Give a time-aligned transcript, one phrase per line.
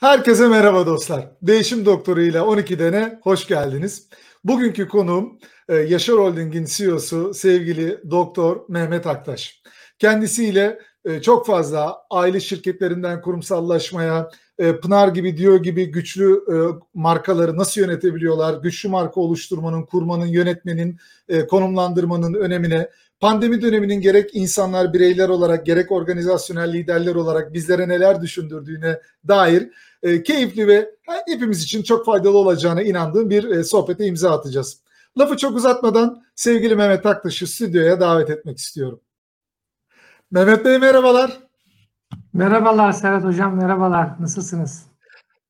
[0.00, 1.28] Herkese merhaba dostlar.
[1.42, 4.08] Değişim Doktoru ile 12 dene hoş geldiniz.
[4.44, 5.38] Bugünkü konuğum
[5.68, 9.62] e, Yaşar Holding'in CEO'su sevgili Doktor Mehmet Aktaş.
[9.98, 16.40] Kendisiyle e, çok fazla aile şirketlerinden kurumsallaşmaya, e, Pınar gibi diyor gibi güçlü
[16.94, 20.98] markaları nasıl yönetebiliyorlar, güçlü marka oluşturmanın, kurmanın, yönetmenin,
[21.50, 29.00] konumlandırmanın önemine, pandemi döneminin gerek insanlar, bireyler olarak gerek organizasyonel liderler olarak bizlere neler düşündürdüğüne
[29.28, 29.68] dair
[30.02, 30.90] e, keyifli ve
[31.28, 34.80] hepimiz için çok faydalı olacağına inandığım bir e, sohbete imza atacağız.
[35.18, 39.00] Lafı çok uzatmadan sevgili Mehmet Aktaş'ı stüdyoya davet etmek istiyorum.
[40.30, 41.38] Mehmet Bey merhabalar.
[42.32, 44.10] Merhabalar Serhat Hocam, merhabalar.
[44.20, 44.82] Nasılsınız?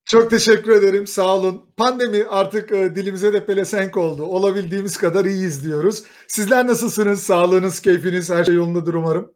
[0.05, 1.07] Çok teşekkür ederim.
[1.07, 1.63] Sağ olun.
[1.77, 4.23] Pandemi artık e, dilimize de pelesenk oldu.
[4.23, 6.05] Olabildiğimiz kadar iyiyiz diyoruz.
[6.29, 7.23] Sizler nasılsınız?
[7.23, 9.33] Sağlığınız, keyfiniz, her şey yolundadır umarım.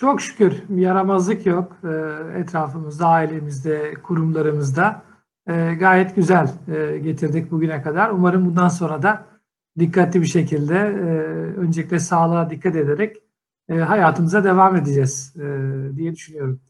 [0.00, 1.88] Çok şükür yaramazlık yok e,
[2.40, 5.02] etrafımızda, ailemizde, kurumlarımızda.
[5.46, 8.10] E, gayet güzel e, getirdik bugüne kadar.
[8.10, 9.26] Umarım bundan sonra da
[9.78, 10.74] dikkatli bir şekilde
[11.56, 13.16] öncelikle sağlığa dikkat ederek
[13.70, 15.34] hayatımıza devam edeceğiz
[15.96, 16.60] diye düşünüyorum.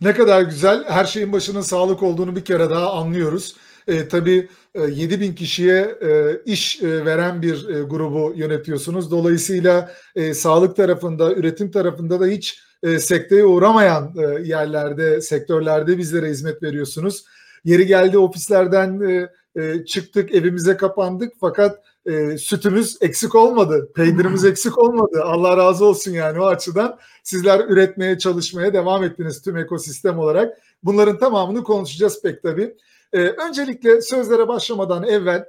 [0.00, 0.84] Ne kadar güzel.
[0.88, 3.56] Her şeyin başının sağlık olduğunu bir kere daha anlıyoruz.
[3.88, 9.10] E, tabii e, 7 bin kişiye e, iş e, veren bir e, grubu yönetiyorsunuz.
[9.10, 16.30] Dolayısıyla e, sağlık tarafında, üretim tarafında da hiç e, sekteye uğramayan e, yerlerde, sektörlerde bizlere
[16.30, 17.24] hizmet veriyorsunuz.
[17.64, 19.28] Yeri geldi ofislerden e,
[19.62, 25.22] e, çıktık, evimize kapandık fakat e, sütümüz eksik olmadı, peynirimiz eksik olmadı.
[25.24, 26.98] Allah razı olsun yani o açıdan.
[27.22, 30.58] Sizler üretmeye, çalışmaya devam ettiniz tüm ekosistem olarak.
[30.82, 32.74] Bunların tamamını konuşacağız pek tabii.
[33.14, 35.44] E, öncelikle sözlere başlamadan evvel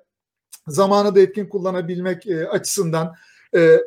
[0.67, 3.15] zamanı da etkin kullanabilmek e, açısından
[3.55, 3.77] e,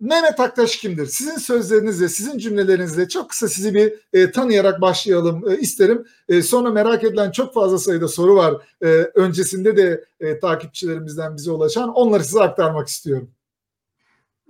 [0.00, 1.06] Mehmet Aktaş kimdir?
[1.06, 6.04] Sizin sözlerinizle, sizin cümlelerinizle çok kısa sizi bir e, tanıyarak başlayalım e, isterim.
[6.28, 8.54] E, sonra merak edilen çok fazla sayıda soru var.
[8.82, 11.88] E, öncesinde de e, takipçilerimizden bize ulaşan.
[11.88, 13.30] Onları size aktarmak istiyorum.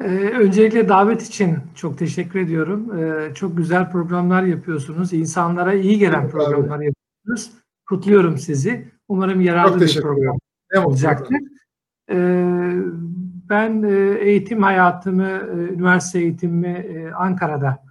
[0.00, 0.06] Ee,
[0.39, 2.99] öncelikle davet için çok teşekkür ediyorum.
[2.99, 5.12] Ee, çok güzel programlar yapıyorsunuz.
[5.12, 7.64] İnsanlara iyi gelen programlar yapıyorsunuz.
[7.87, 8.89] Kutluyorum sizi.
[9.09, 10.39] Umarım yararlı bir program
[10.84, 11.37] olacaktır.
[12.11, 12.75] Ee,
[13.49, 17.84] ben e, eğitim hayatımı, e, üniversite eğitimimi e, Ankara'da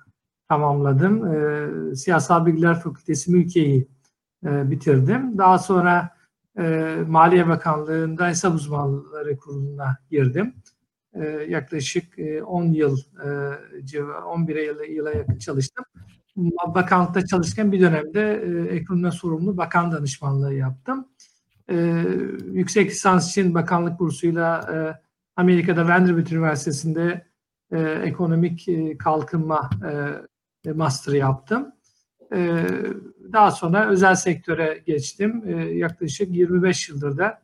[0.50, 1.24] tamamladım.
[1.96, 3.88] Siyasal Bilgiler Fakültesi Mülkiye'yi
[4.44, 5.38] bitirdim.
[5.38, 6.10] Daha sonra
[7.08, 10.54] Maliye Bakanlığı'nda hesap uzmanları kuruluna girdim.
[11.48, 12.14] Yaklaşık
[12.46, 12.98] 10 yıl,
[14.26, 15.86] 11 yıla yakın çalıştım.
[16.76, 18.34] Bakanlıkta çalışırken bir dönemde
[18.70, 21.08] ekonomi sorumlu bakan danışmanlığı yaptım.
[22.52, 24.66] Yüksek lisans için bakanlık bursuyla
[25.36, 27.26] Amerika'da Vanderbilt Üniversitesi'nde
[27.72, 29.70] e, ekonomik e, kalkınma
[30.66, 31.72] e, master yaptım.
[32.34, 32.68] E,
[33.34, 35.44] daha sonra özel sektöre geçtim.
[35.48, 37.42] E, yaklaşık 25 yıldır da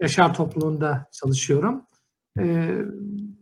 [0.00, 1.82] Yaşar Topluluğu'nda çalışıyorum.
[2.38, 2.76] E,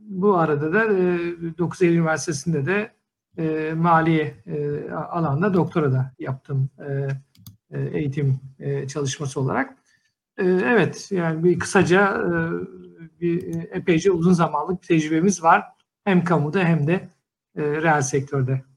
[0.01, 2.91] bu arada da e, 9 Eylül Üniversitesi'nde de
[3.39, 7.09] e, maliye e, alanda doktora da yaptım e,
[7.71, 9.77] e, eğitim e, çalışması olarak.
[10.39, 12.31] E, evet, yani bir kısaca e,
[13.21, 15.65] bir e, epeyce uzun zamanlık bir tecrübemiz var.
[16.05, 16.93] Hem kamuda hem de
[17.57, 18.70] e, reel sektörde.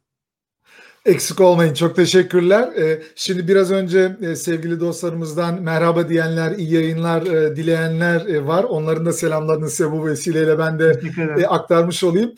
[1.06, 1.74] Eksik olmayın.
[1.74, 2.74] Çok teşekkürler.
[2.76, 7.26] E, şimdi biraz önce sevgili dostlarımızdan merhaba diyenler, iyi yayınlar
[7.56, 8.64] dileyenler var.
[8.64, 11.02] Onların da selamlarını size bu vesileyle ben de
[11.48, 12.32] aktarmış olayım.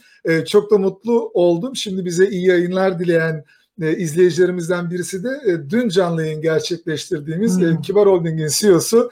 [0.47, 1.75] Çok da mutlu oldum.
[1.75, 3.45] Şimdi bize iyi yayınlar dileyen
[3.79, 7.81] izleyicilerimizden birisi de dün canlı yayın gerçekleştirdiğimiz hmm.
[7.81, 9.11] Kibar Holding'in CEO'su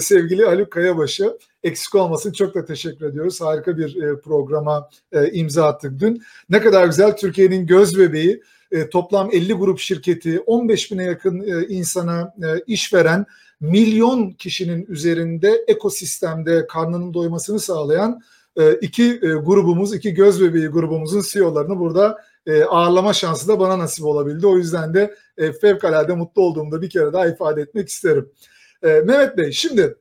[0.00, 2.32] sevgili Haluk Kayabaşı eksik olmasın.
[2.32, 3.40] Çok da teşekkür ediyoruz.
[3.40, 6.22] Harika bir e, programa e, imza attık dün.
[6.50, 8.42] Ne kadar güzel Türkiye'nin göz bebeği
[8.74, 13.26] e, toplam 50 grup şirketi 15 bine yakın e, insana e, iş veren
[13.60, 18.20] milyon kişinin üzerinde ekosistemde karnının doymasını sağlayan
[18.80, 22.18] iki grubumuz, iki göz bebeği grubumuzun CEO'larını burada
[22.68, 24.46] ağırlama şansı da bana nasip olabildi.
[24.46, 25.14] O yüzden de
[25.60, 28.30] fevkalade mutlu olduğumu da bir kere daha ifade etmek isterim.
[28.82, 29.96] Mehmet Bey şimdi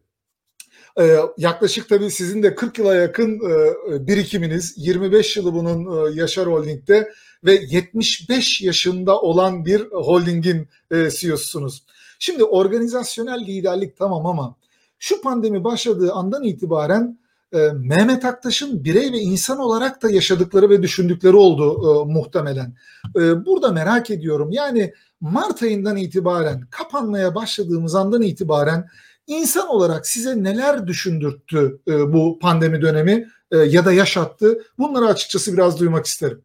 [0.99, 6.47] ee, yaklaşık tabii sizin de 40 yıla yakın e, birikiminiz, 25 yılı bunun e, Yaşar
[6.47, 7.11] Holding'de
[7.43, 11.83] ve 75 yaşında olan bir holdingin e, CEO'susunuz.
[12.19, 14.55] Şimdi organizasyonel liderlik tamam ama
[14.99, 17.19] şu pandemi başladığı andan itibaren
[17.53, 22.73] e, Mehmet Aktaş'ın birey ve insan olarak da yaşadıkları ve düşündükleri oldu e, muhtemelen.
[23.15, 28.89] E, burada merak ediyorum yani Mart ayından itibaren kapanmaya başladığımız andan itibaren
[29.27, 34.63] İnsan olarak size neler düşündürttü e, bu pandemi dönemi e, ya da yaşattı?
[34.77, 36.41] Bunları açıkçası biraz duymak isterim.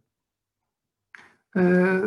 [1.56, 2.00] Ee,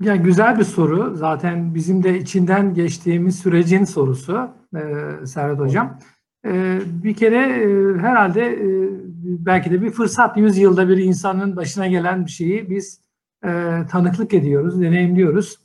[0.00, 1.16] Ya güzel bir soru.
[1.16, 4.80] Zaten bizim de içinden geçtiğimiz sürecin sorusu e,
[5.26, 5.98] Serhat Hocam.
[6.46, 8.88] E, bir kere e, herhalde e,
[9.22, 10.36] belki de bir fırsat.
[10.36, 13.00] Yüzyılda bir insanın başına gelen bir şeyi biz
[13.44, 13.48] e,
[13.90, 15.58] tanıklık ediyoruz, deneyimliyoruz.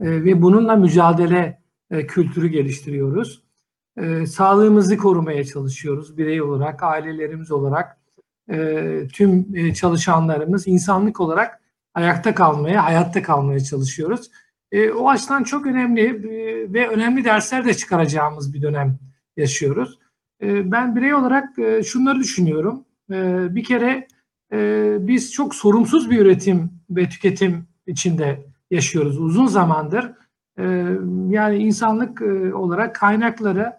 [0.00, 3.41] E, ve bununla mücadele e, kültürü geliştiriyoruz.
[3.96, 7.98] E, sağlığımızı korumaya çalışıyoruz birey olarak, ailelerimiz olarak,
[8.50, 11.60] e, tüm e, çalışanlarımız insanlık olarak
[11.94, 14.30] ayakta kalmaya, hayatta kalmaya çalışıyoruz.
[14.72, 18.98] E, o açıdan çok önemli e, ve önemli dersler de çıkaracağımız bir dönem
[19.36, 19.98] yaşıyoruz.
[20.42, 22.84] E, ben birey olarak e, şunları düşünüyorum.
[23.10, 24.08] E, bir kere
[24.52, 30.12] e, biz çok sorumsuz bir üretim ve tüketim içinde yaşıyoruz uzun zamandır.
[31.28, 33.72] Yani insanlık e, olarak kaynakları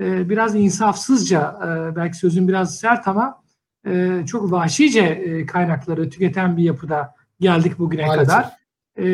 [0.00, 3.42] e, biraz insafsızca, e, belki sözüm biraz sert ama
[3.86, 8.28] e, çok vahşice e, kaynakları tüketen bir yapıda geldik bugüne Maalesef.
[8.28, 8.44] kadar.
[8.96, 9.04] E,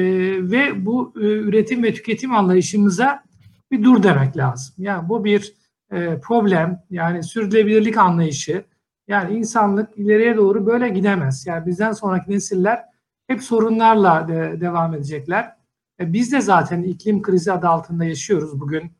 [0.50, 3.22] ve bu e, üretim ve tüketim anlayışımıza
[3.70, 4.74] bir dur demek lazım.
[4.78, 5.54] Yani bu bir
[5.92, 8.64] e, problem, yani sürdürülebilirlik anlayışı.
[9.08, 11.46] Yani insanlık ileriye doğru böyle gidemez.
[11.46, 12.84] Yani bizden sonraki nesiller
[13.26, 15.56] hep sorunlarla de, devam edecekler.
[16.00, 18.92] E, biz de zaten iklim krizi adı altında yaşıyoruz bugün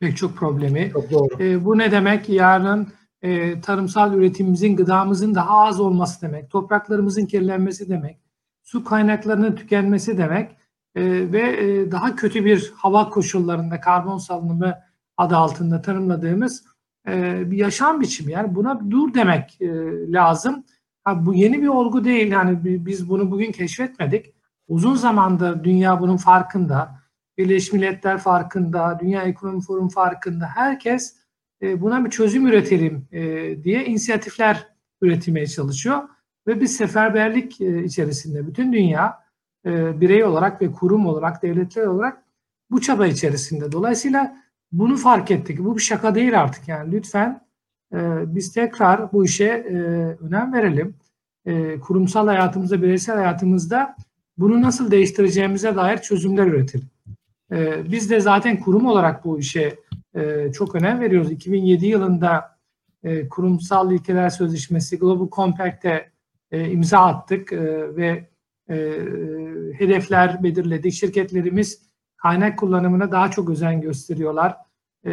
[0.00, 0.90] pek çok problemi.
[0.92, 1.42] Çok doğru.
[1.42, 2.28] E, bu ne demek?
[2.28, 2.88] Yarın
[3.22, 8.18] e, tarımsal üretimimizin, gıdamızın daha az olması demek, topraklarımızın kirlenmesi demek,
[8.62, 10.50] su kaynaklarının tükenmesi demek
[10.94, 14.74] e, ve e, daha kötü bir hava koşullarında karbon salınımı
[15.16, 16.64] adı altında tanımladığımız
[17.08, 18.32] e, bir yaşam biçimi.
[18.32, 19.68] Yani buna dur demek e,
[20.12, 20.64] lazım.
[21.04, 22.32] Ha, bu yeni bir olgu değil.
[22.32, 24.34] Yani biz bunu bugün keşfetmedik.
[24.68, 26.98] Uzun zamandır dünya bunun farkında.
[27.38, 30.46] Birleşmiş Milletler farkında, Dünya Ekonomi Forum farkında.
[30.46, 31.16] Herkes
[31.62, 33.22] e, buna bir çözüm üretelim e,
[33.64, 34.66] diye inisiyatifler
[35.02, 36.02] üretmeye çalışıyor.
[36.46, 39.28] Ve bir seferberlik e, içerisinde bütün dünya
[39.64, 42.22] birey olarak ve kurum olarak, devletler olarak
[42.70, 43.72] bu çaba içerisinde.
[43.72, 44.36] Dolayısıyla
[44.72, 45.58] bunu fark ettik.
[45.58, 46.92] Bu bir şaka değil artık yani.
[46.92, 47.40] Lütfen
[48.26, 49.50] biz tekrar bu işe
[50.20, 50.94] önem verelim.
[51.80, 53.96] Kurumsal hayatımızda, bireysel hayatımızda
[54.38, 56.88] bunu nasıl değiştireceğimize dair çözümler üretelim.
[57.84, 59.78] Biz de zaten kurum olarak bu işe
[60.14, 61.30] e, çok önem veriyoruz.
[61.30, 62.58] 2007 yılında
[63.02, 66.10] e, Kurumsal İlkeler Sözleşmesi Global Compact'e
[66.50, 68.28] e, imza attık e, ve
[68.70, 68.76] e,
[69.78, 70.92] hedefler belirledik.
[70.92, 71.82] Şirketlerimiz
[72.16, 74.56] kaynak kullanımına daha çok özen gösteriyorlar.
[75.06, 75.12] E,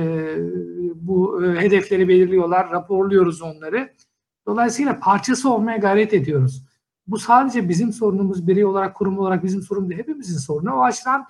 [0.95, 3.89] bu e, hedefleri belirliyorlar, raporluyoruz onları.
[4.47, 6.65] Dolayısıyla parçası olmaya gayret ediyoruz.
[7.07, 10.73] Bu sadece bizim sorunumuz, birey olarak, kurum olarak bizim sorun değil, hepimizin sorunu.
[10.73, 11.25] O açıdan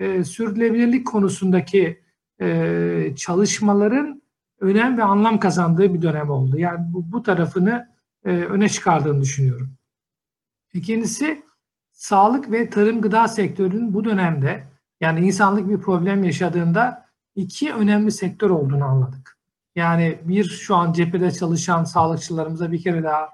[0.00, 2.00] e, sürdürülebilirlik konusundaki
[2.40, 4.22] e, çalışmaların
[4.60, 6.58] önem ve anlam kazandığı bir dönem oldu.
[6.58, 7.88] Yani bu, bu tarafını
[8.24, 9.70] e, öne çıkardığını düşünüyorum.
[10.72, 11.42] İkincisi
[11.92, 14.64] sağlık ve tarım gıda sektörünün bu dönemde
[15.00, 19.38] yani insanlık bir problem yaşadığında iki önemli sektör olduğunu anladık.
[19.76, 23.28] Yani bir şu an cephede çalışan sağlıkçılarımıza bir kere daha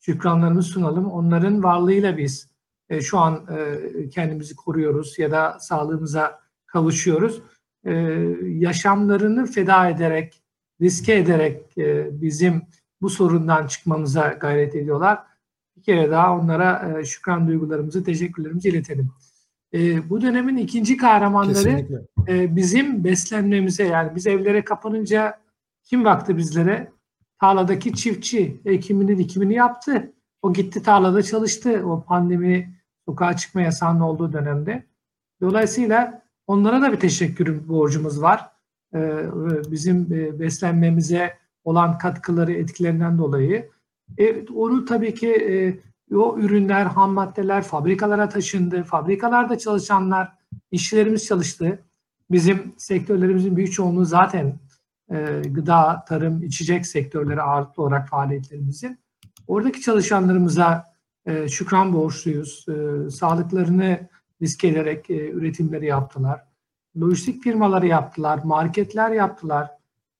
[0.00, 1.10] şükranlarımızı sunalım.
[1.10, 2.51] Onların varlığıyla biz
[2.92, 7.42] e, şu an e, kendimizi koruyoruz ya da sağlığımıza kavuşuyoruz
[7.84, 7.92] e,
[8.44, 10.42] yaşamlarını feda ederek,
[10.80, 12.62] riske ederek e, bizim
[13.00, 15.18] bu sorundan çıkmamıza gayret ediyorlar.
[15.76, 19.10] Bir kere daha onlara e, şükran duygularımızı, teşekkürlerimizi iletelim.
[19.74, 21.86] E, bu dönemin ikinci kahramanları
[22.28, 25.40] e, bizim beslenmemize yani biz evlere kapanınca
[25.84, 26.92] kim baktı bizlere?
[27.40, 30.12] Tarladaki çiftçi ekimini dikimini yaptı.
[30.42, 34.86] O gitti tarlada çalıştı o pandemi sokağa çıkma yasağının olduğu dönemde.
[35.40, 38.50] Dolayısıyla Onlara da bir teşekkür borcumuz var.
[38.94, 39.24] Ee,
[39.70, 43.70] bizim e, beslenmemize olan katkıları, etkilerinden dolayı.
[44.18, 45.78] Evet, onu tabii ki e,
[46.16, 48.84] o ürünler, ham maddeler fabrikalara taşındı.
[48.84, 50.32] Fabrikalarda çalışanlar,
[50.70, 51.78] işçilerimiz çalıştı.
[52.30, 54.58] Bizim sektörlerimizin büyük çoğunluğu zaten
[55.10, 58.98] e, gıda, tarım, içecek sektörleri ağırlıklı olarak faaliyetlerimizin.
[59.46, 60.91] Oradaki çalışanlarımıza
[61.48, 62.66] şükran borçluyuz.
[63.10, 64.08] Sağlıklarını
[64.42, 66.44] risk ederek e, üretimleri yaptılar.
[67.00, 69.70] Lojistik firmaları yaptılar, marketler yaptılar.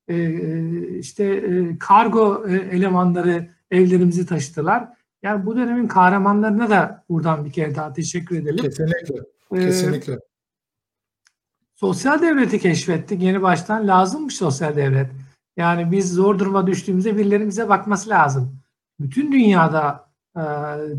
[0.09, 4.89] E, e, işte e, kargo e, elemanları evlerimizi taşıdılar.
[5.23, 8.57] Yani bu dönemin kahramanlarına da buradan bir kere daha teşekkür edelim.
[8.57, 9.15] Kesinlikle.
[9.55, 10.13] Kesinlikle.
[10.13, 10.19] Ee,
[11.75, 13.89] sosyal devleti keşfettik yeni baştan.
[13.89, 15.11] Lazımmış sosyal devlet.
[15.57, 18.59] Yani biz zor duruma düştüğümüzde birilerimize bakması lazım.
[19.01, 20.12] Bütün dünyada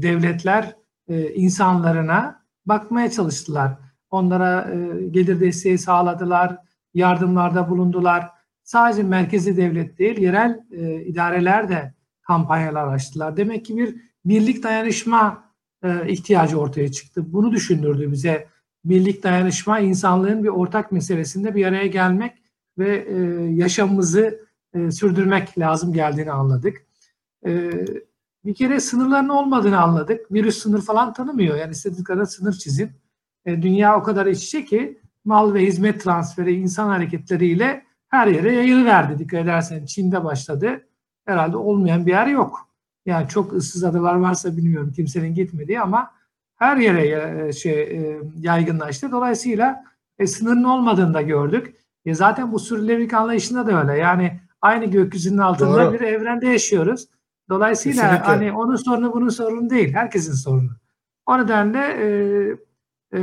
[0.02, 0.76] devletler
[1.08, 3.78] e, insanlarına bakmaya çalıştılar.
[4.10, 6.58] Onlara e, gelir desteği sağladılar,
[6.94, 8.30] yardımlarda bulundular.
[8.64, 13.38] Sadece merkezi devlet değil, yerel e, idareler de kampanyalar açtılar.
[13.38, 15.44] Demek ki bir birlik dayanışma
[15.84, 17.34] e, ihtiyacı ortaya çıktı.
[17.34, 18.48] Bunu düşündürdü bize
[18.86, 22.34] birlik dayanışma insanlığın bir ortak meselesinde bir araya gelmek
[22.78, 23.20] ve e,
[23.54, 24.40] yaşamımızı
[24.74, 26.86] e, sürdürmek lazım geldiğini anladık.
[28.46, 30.32] Bir kere sınırların olmadığını anladık.
[30.32, 31.58] Virüs sınır falan tanımıyor.
[31.58, 32.92] Yani istediğiniz kadar sınır çizin.
[33.46, 38.54] E, dünya o kadar iç içe ki mal ve hizmet transferi insan hareketleriyle her yere
[38.54, 39.20] yayılıverdi.
[39.20, 40.88] Dikkat edersen Çin'de başladı.
[41.26, 42.70] Herhalde olmayan bir yer yok.
[43.06, 46.12] Yani çok ıssız adalar varsa bilmiyorum kimsenin gitmediği ama
[46.56, 49.12] her yere e, şey e, yaygınlaştı.
[49.12, 49.84] Dolayısıyla
[50.20, 51.76] e, sınırın olmadığını da gördük.
[52.06, 53.98] E, zaten bu sürdürülebilirlik anlayışında da öyle.
[53.98, 55.94] Yani aynı gökyüzünün altında Doğru.
[55.94, 57.08] bir evrende yaşıyoruz.
[57.50, 58.26] Dolayısıyla Kesinlikle.
[58.26, 59.94] hani onun sorunu bunun sorunu değil.
[59.94, 60.72] Herkesin sorunu.
[61.26, 62.08] O nedenle e,
[63.18, 63.22] e,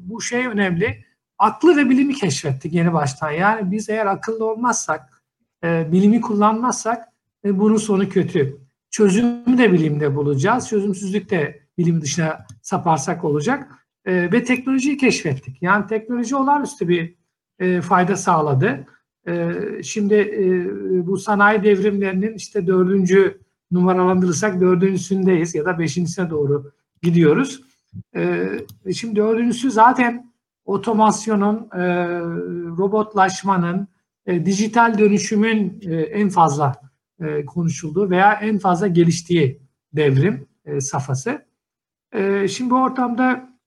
[0.00, 1.04] bu şey önemli.
[1.38, 3.30] Aklı ve bilimi keşfettik yeni baştan.
[3.30, 5.22] Yani biz eğer akıllı olmazsak,
[5.64, 7.08] e, bilimi kullanmazsak
[7.44, 8.56] e, bunun sonu kötü.
[8.90, 10.68] Çözümü de bilimde bulacağız.
[10.68, 13.70] Çözümsüzlük de bilim dışına saparsak olacak.
[14.04, 15.62] E, ve teknolojiyi keşfettik.
[15.62, 17.14] Yani teknoloji olağanüstü bir
[17.58, 18.86] e, fayda sağladı.
[19.28, 20.66] E, şimdi e,
[21.06, 26.72] bu sanayi devrimlerinin işte dördüncü numaralandırırsak dördüncüsündeyiz ya da beşincisine doğru
[27.02, 27.60] gidiyoruz.
[28.16, 28.48] E,
[28.94, 30.32] şimdi dördüncüsü zaten
[30.64, 31.80] otomasyonun, e,
[32.78, 33.88] robotlaşmanın,
[34.26, 36.80] e, dijital dönüşümün e, en fazla
[37.20, 41.46] e, konuşulduğu veya en fazla geliştiği devrim e, safhası.
[42.12, 43.58] E, şimdi bu ortamda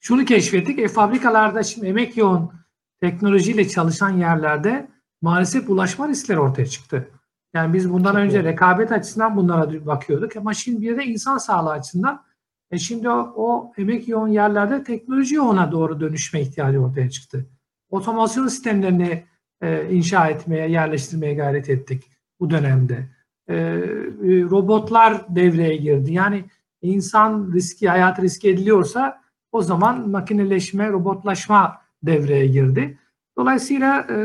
[0.00, 0.78] şunu keşfettik.
[0.78, 2.52] E, fabrikalarda şimdi emek yoğun
[3.00, 4.88] teknolojiyle çalışan yerlerde
[5.22, 7.10] maalesef ulaşma riskleri ortaya çıktı.
[7.54, 8.48] Yani biz bundan Çok önce doğru.
[8.48, 12.22] rekabet açısından bunlara bakıyorduk ama şimdi bir de insan sağlığı açısından
[12.70, 17.46] e şimdi o, o emek yoğun yerlerde teknoloji yoğuna doğru dönüşme ihtiyacı ortaya çıktı.
[17.90, 19.24] Otomasyon sistemlerini
[19.60, 22.04] e, inşa etmeye, yerleştirmeye gayret ettik
[22.40, 23.08] bu dönemde.
[23.48, 26.12] E, e robotlar devreye girdi.
[26.12, 26.44] Yani
[26.82, 29.20] insan riski, hayat riski ediliyorsa
[29.52, 32.98] o zaman makineleşme, robotlaşma devreye girdi.
[33.38, 34.16] Dolayısıyla e,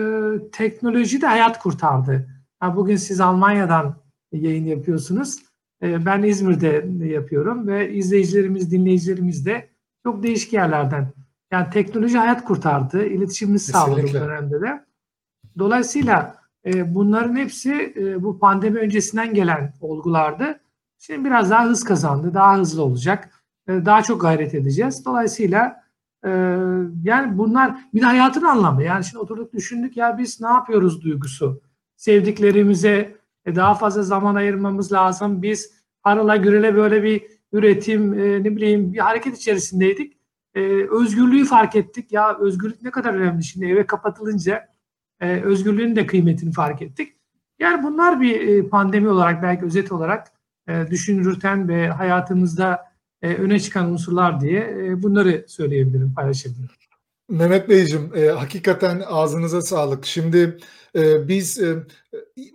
[0.51, 2.34] teknoloji de hayat kurtardı.
[2.75, 3.95] Bugün siz Almanya'dan
[4.31, 5.37] yayın yapıyorsunuz.
[5.81, 9.69] E, ben İzmir'de yapıyorum ve izleyicilerimiz, dinleyicilerimiz de
[10.03, 11.13] çok değişik yerlerden.
[11.51, 14.85] Yani teknoloji hayat kurtardı, iletişimimizi sağladı bu dönemde de.
[15.59, 20.59] Dolayısıyla e, bunların hepsi e, bu pandemi öncesinden gelen olgulardı.
[20.97, 23.29] Şimdi biraz daha hız kazandı, daha hızlı olacak.
[23.67, 25.05] E, daha çok gayret edeceğiz.
[25.05, 25.83] Dolayısıyla
[26.25, 26.29] e,
[27.03, 28.83] yani bunlar bir de hayatın anlamı.
[28.83, 31.61] Yani şimdi oturduk düşündük ya biz ne yapıyoruz duygusu.
[31.97, 35.41] Sevdiklerimize e, daha fazla zaman ayırmamız lazım.
[35.41, 40.17] Biz harala gürele böyle bir üretim, e, ne bileyim bir hareket içerisindeydik.
[40.55, 42.11] E, özgürlüğü fark ettik.
[42.11, 44.75] Ya özgürlük ne kadar önemli şimdi eve kapatılınca
[45.21, 47.15] özgürlüğün de kıymetini fark ettik.
[47.59, 50.27] Yani bunlar bir pandemi olarak belki özet olarak
[50.67, 56.75] e, düşünürten ve hayatımızda öne çıkan unsurlar diye bunları söyleyebilirim, paylaşabilirim.
[57.29, 60.05] Mehmet Beyciğim, e, hakikaten ağzınıza sağlık.
[60.05, 60.57] Şimdi
[61.27, 61.75] biz e,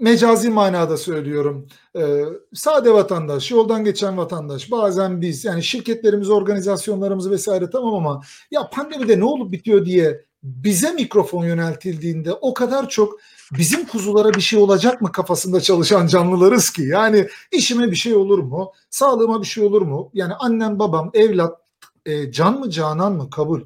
[0.01, 1.67] mecazi manada söylüyorum.
[1.97, 8.71] E, sade vatandaş, yoldan geçen vatandaş, bazen biz yani şirketlerimiz, organizasyonlarımız vesaire tamam ama ya
[8.71, 13.21] pandemide ne olup bitiyor diye bize mikrofon yöneltildiğinde o kadar çok
[13.53, 16.83] bizim kuzulara bir şey olacak mı kafasında çalışan canlılarız ki.
[16.83, 18.73] Yani işime bir şey olur mu?
[18.91, 20.11] Sağlığıma bir şey olur mu?
[20.15, 21.59] Yani annem, babam, evlat
[22.07, 23.61] e, can mı canan mı kabul.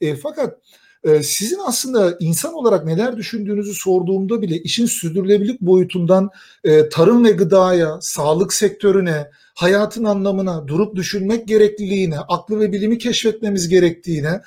[0.00, 0.58] E, fakat
[1.04, 6.30] e, sizin aslında insan olarak neler düşündüğünüzü sorduğumda bile işin sürdürülebilirlik boyutundan
[6.64, 13.68] e, tarım ve gıdaya, sağlık sektörüne, hayatın anlamına durup düşünmek gerekliliğine, aklı ve bilimi keşfetmemiz
[13.68, 14.40] gerektiğine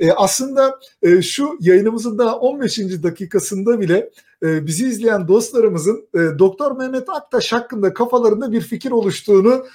[0.00, 2.78] e, aslında e, şu yayınımızın daha 15.
[2.78, 4.10] dakikasında bile
[4.42, 9.66] bizi izleyen dostlarımızın Doktor Mehmet Aktaş hakkında kafalarında bir fikir oluştuğunu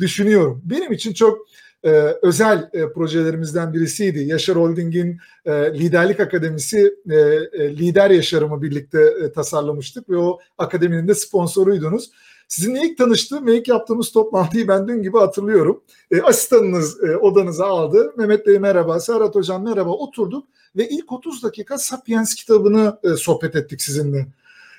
[0.00, 0.62] düşünüyorum.
[0.64, 1.38] Benim için çok
[1.84, 1.90] e,
[2.22, 4.18] özel e, projelerimizden birisiydi.
[4.18, 11.08] Yaşar Holding'in e, Liderlik Akademisi e, e, Lider Yaşarımı birlikte e, tasarlamıştık ve o akademinin
[11.08, 12.10] de sponsoruydunuz.
[12.48, 15.82] Sizinle ilk tanıştığım ve ilk yaptığımız toplantıyı ben dün gibi hatırlıyorum.
[16.10, 18.12] E, asistanınız e, odanıza aldı.
[18.16, 23.56] Mehmet Bey merhaba, Serhat Hocam merhaba oturduk ve ilk 30 dakika Sapiens kitabını e, sohbet
[23.56, 24.26] ettik sizinle.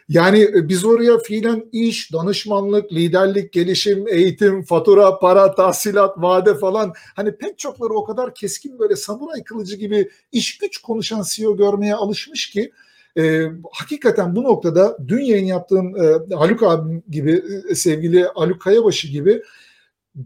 [0.09, 6.93] Yani e, biz oraya fiilen iş, danışmanlık, liderlik, gelişim, eğitim, fatura, para, tahsilat, vade falan
[7.15, 11.95] hani pek çokları o kadar keskin böyle samuray kılıcı gibi iş güç konuşan CEO görmeye
[11.95, 12.71] alışmış ki
[13.17, 19.07] e, hakikaten bu noktada dün yayın yaptığım e, Haluk abim gibi e, sevgili Haluk Kayabaşı
[19.07, 19.43] gibi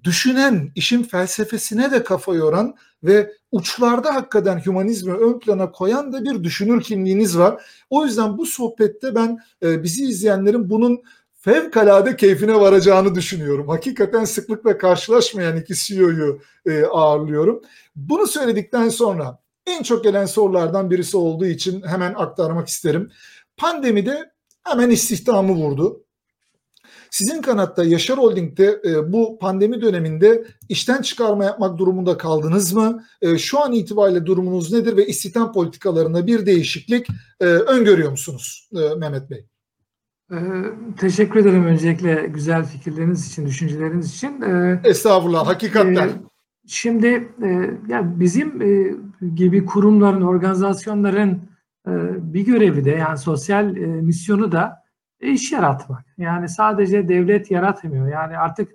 [0.03, 6.43] düşünen, işin felsefesine de kafa yoran ve uçlarda hakikaten humanizmi ön plana koyan da bir
[6.43, 7.63] düşünür kimliğiniz var.
[7.89, 11.01] O yüzden bu sohbette ben e, bizi izleyenlerin bunun
[11.33, 13.67] fevkalade keyfine varacağını düşünüyorum.
[13.67, 17.61] Hakikaten sıklıkla karşılaşmayan iki CEO'yu e, ağırlıyorum.
[17.95, 23.11] Bunu söyledikten sonra en çok gelen sorulardan birisi olduğu için hemen aktarmak isterim.
[23.57, 24.31] Pandemide
[24.63, 26.02] hemen istihdamı vurdu.
[27.13, 33.03] Sizin kanatta Yaşar Holding'de e, bu pandemi döneminde işten çıkarma yapmak durumunda kaldınız mı?
[33.21, 37.07] E, şu an itibariyle durumunuz nedir ve istihdam politikalarında bir değişiklik
[37.39, 39.45] e, öngörüyor musunuz e, Mehmet Bey?
[40.31, 40.37] Ee,
[40.97, 44.41] teşekkür ederim öncelikle güzel fikirleriniz için, düşünceleriniz için.
[44.41, 45.95] Ee, Estağfurullah, hakikaten.
[45.95, 46.09] E,
[46.67, 47.07] şimdi
[47.43, 47.47] e,
[47.89, 48.95] yani bizim e,
[49.35, 51.41] gibi kurumların, organizasyonların
[51.87, 51.91] e,
[52.33, 54.82] bir görevi de yani sosyal e, misyonu da
[55.31, 56.05] iş yaratmak.
[56.17, 58.07] Yani sadece devlet yaratmıyor.
[58.07, 58.71] Yani artık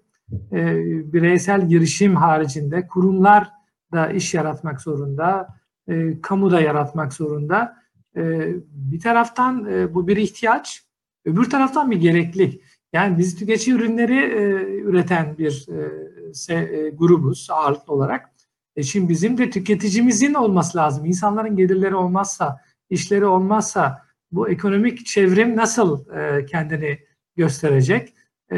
[0.52, 0.76] e,
[1.12, 3.50] bireysel girişim haricinde kurumlar
[3.92, 5.48] da iş yaratmak zorunda,
[5.88, 7.76] e, kamu da yaratmak zorunda.
[8.16, 10.82] E, bir taraftan e, bu bir ihtiyaç,
[11.24, 12.62] öbür taraftan bir gereklilik.
[12.92, 14.40] Yani biz tüketici ürünleri e,
[14.80, 18.30] üreten bir e, se, e, grubuz ağırlıklı olarak.
[18.76, 21.04] E, şimdi bizim de tüketicimizin olması lazım.
[21.04, 26.98] İnsanların gelirleri olmazsa, işleri olmazsa bu ekonomik çevrim nasıl e, kendini
[27.36, 28.14] gösterecek?
[28.52, 28.56] E,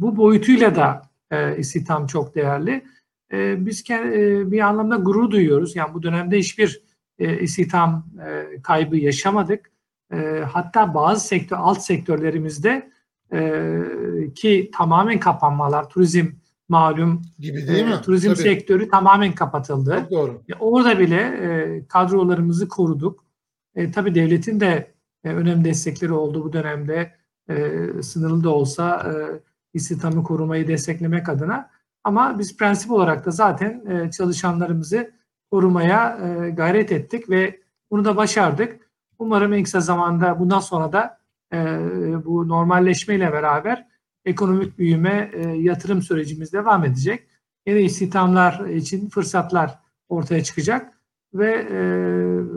[0.00, 2.84] bu boyutuyla da e, istihdam çok değerli.
[3.32, 5.76] E, biz e, bir anlamda gurur duyuyoruz.
[5.76, 6.82] Yani bu dönemde hiçbir
[7.18, 9.70] e, istihdam e, kaybı yaşamadık.
[10.12, 12.90] E, hatta bazı sektör, alt sektörlerimizde
[13.32, 13.72] e,
[14.34, 16.26] ki tamamen kapanmalar, turizm
[16.68, 18.00] malum gibi değil e, mi?
[18.04, 18.38] turizm Tabii.
[18.38, 19.98] sektörü tamamen kapatıldı.
[20.00, 20.42] Çok doğru.
[20.48, 23.24] E, Orada bile e, kadrolarımızı koruduk.
[23.74, 24.95] E, tabii devletin de
[25.26, 27.14] e, önemli destekleri oldu bu dönemde.
[27.48, 29.12] E, sınırlı da olsa e,
[29.74, 31.70] istihdamı korumayı desteklemek adına.
[32.04, 35.10] Ama biz prensip olarak da zaten e, çalışanlarımızı
[35.50, 37.60] korumaya e, gayret ettik ve
[37.90, 38.90] bunu da başardık.
[39.18, 41.18] Umarım en kısa zamanda bundan sonra da
[41.52, 41.56] e,
[42.24, 43.86] bu normalleşmeyle beraber
[44.24, 47.26] ekonomik büyüme, e, yatırım sürecimiz devam edecek.
[47.66, 50.92] Yeni istihdamlar için fırsatlar ortaya çıkacak
[51.34, 51.78] ve e,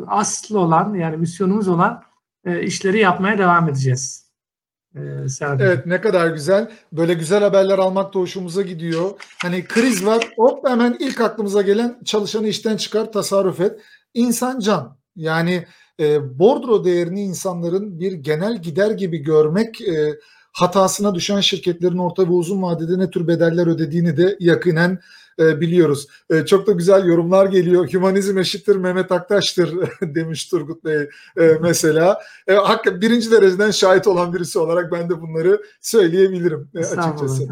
[0.08, 2.03] aslı olan yani misyonumuz olan
[2.45, 4.30] e, işleri yapmaya devam edeceğiz.
[4.95, 5.67] E, Bey.
[5.67, 6.71] Evet ne kadar güzel.
[6.91, 9.12] Böyle güzel haberler almak da hoşumuza gidiyor.
[9.41, 13.80] Hani kriz var hop hemen ilk aklımıza gelen çalışanı işten çıkar tasarruf et.
[14.13, 14.97] İnsan can.
[15.15, 15.65] Yani
[15.99, 20.19] e, bordro değerini insanların bir genel gider gibi görmek e,
[20.62, 25.00] hatasına düşen şirketlerin orta ve uzun vadede ne tür bedeller ödediğini de yakinen
[25.39, 26.08] e, biliyoruz.
[26.30, 27.93] E, çok da güzel yorumlar geliyor.
[27.93, 32.22] Hümanizm eşittir Mehmet Aktaş'tır demiş Turgut Bey e, mesela.
[32.48, 37.48] E, hakikaten birinci dereceden şahit olan birisi olarak ben de bunları söyleyebilirim e, açıkçası.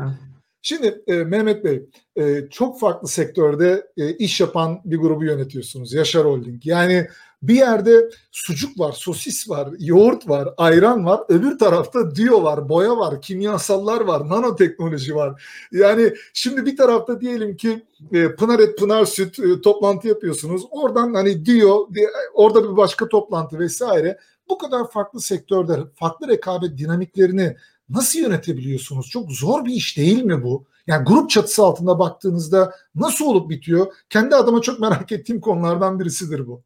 [0.61, 5.93] Şimdi e, Mehmet Bey e, çok farklı sektörde e, iş yapan bir grubu yönetiyorsunuz.
[5.93, 6.65] Yaşar Holding.
[6.65, 7.07] Yani
[7.41, 11.21] bir yerde sucuk var, sosis var, yoğurt var, ayran var.
[11.29, 15.43] Öbür tarafta diyo var, boya var, kimyasallar var, nanoteknoloji var.
[15.71, 20.63] Yani şimdi bir tarafta diyelim ki e, Pınar Et Pınar Süt e, toplantı yapıyorsunuz.
[20.71, 24.19] Oradan hani diyo, di- orada bir başka toplantı vesaire.
[24.49, 27.55] Bu kadar farklı sektörde farklı rekabet dinamiklerini
[27.89, 29.09] nasıl yönetebiliyorsunuz?
[29.09, 30.65] Çok zor bir iş değil mi bu?
[30.87, 33.93] Yani grup çatısı altında baktığınızda nasıl olup bitiyor?
[34.09, 36.63] Kendi adıma çok merak ettiğim konulardan birisidir bu.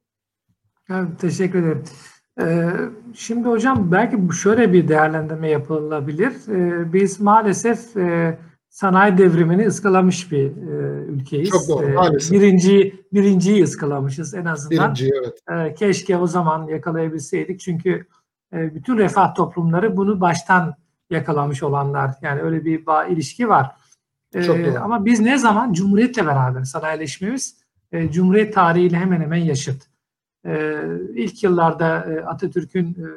[0.89, 1.83] Evet, teşekkür ederim.
[2.41, 2.69] Ee,
[3.15, 6.33] şimdi hocam belki şöyle bir değerlendirme yapılabilir.
[6.49, 8.39] Ee, biz maalesef e,
[8.69, 11.49] sanayi devrimini ıskalamış bir e, ülkeyiz.
[11.49, 12.31] Çok doğru, Ee, maalesef.
[12.31, 14.85] birinci, birinciyi ıskalamışız en azından.
[14.95, 15.39] Birinci evet.
[15.51, 17.59] Ee, keşke o zaman yakalayabilseydik.
[17.59, 18.05] Çünkü
[18.53, 20.75] e, bütün refah toplumları bunu baştan
[21.09, 22.11] yakalamış olanlar.
[22.21, 23.71] Yani öyle bir bağ ilişki var.
[24.33, 24.79] Ee, Çok doğru.
[24.83, 27.57] ama biz ne zaman Cumhuriyet'le beraber sanayileşmemiz
[27.91, 29.90] e, Cumhuriyet tarihiyle hemen hemen yaşıt.
[30.45, 30.83] Ee,
[31.15, 33.07] ilk yıllarda e, Atatürk'ün e,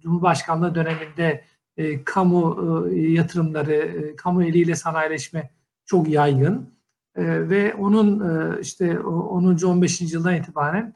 [0.00, 1.44] Cumhurbaşkanlığı döneminde
[1.76, 2.58] e, kamu
[2.92, 5.50] e, yatırımları, e, kamu eliyle sanayileşme
[5.84, 6.74] çok yaygın.
[7.16, 9.56] E, ve onun e, işte o 10.
[9.64, 10.00] 15.
[10.00, 10.94] yıldan itibaren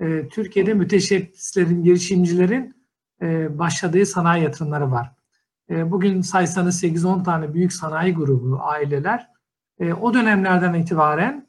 [0.00, 2.74] e, Türkiye'de müteşebbislerin, girişimcilerin
[3.22, 5.12] e, başladığı sanayi yatırımları var.
[5.70, 9.28] E, bugün saysanız 8-10 tane büyük sanayi grubu, aileler
[9.80, 11.47] e, o dönemlerden itibaren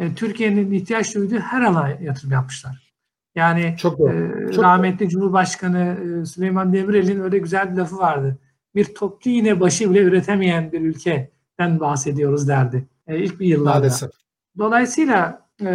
[0.00, 2.90] e, Türkiye'nin ihtiyaç duyduğu her alana yatırım yapmışlar.
[3.34, 4.48] Yani Çok doğru.
[4.48, 8.38] e, Çok rahmetli Cumhurbaşkanı e, Süleyman Demirel'in öyle güzel bir lafı vardı.
[8.74, 12.86] Bir toplu iğne başı bile üretemeyen bir ülkeden bahsediyoruz derdi.
[13.06, 13.78] E, ilk bir yıllarda.
[13.78, 14.10] Maalesef.
[14.58, 15.68] Dolayısıyla e,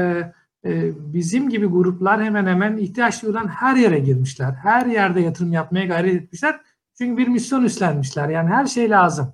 [0.66, 4.52] e, bizim gibi gruplar hemen hemen ihtiyaç duyulan her yere girmişler.
[4.52, 6.60] Her yerde yatırım yapmaya gayret etmişler.
[6.98, 8.30] Çünkü bir misyon üstlenmişler.
[8.30, 9.34] Yani her şey lazım.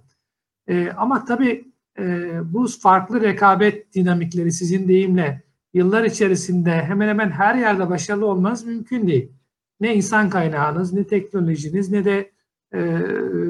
[0.68, 1.71] E, ama tabii
[2.02, 8.66] e, bu farklı rekabet dinamikleri sizin deyimle yıllar içerisinde hemen hemen her yerde başarılı olmanız
[8.66, 9.32] mümkün değil.
[9.80, 12.32] Ne insan kaynağınız, ne teknolojiniz, ne de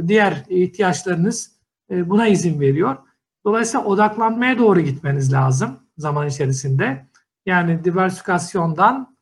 [0.08, 1.52] diğer ihtiyaçlarınız
[1.90, 2.98] buna izin veriyor.
[3.46, 7.06] Dolayısıyla odaklanmaya doğru gitmeniz lazım zaman içerisinde.
[7.46, 9.16] Yani diversifikasyondan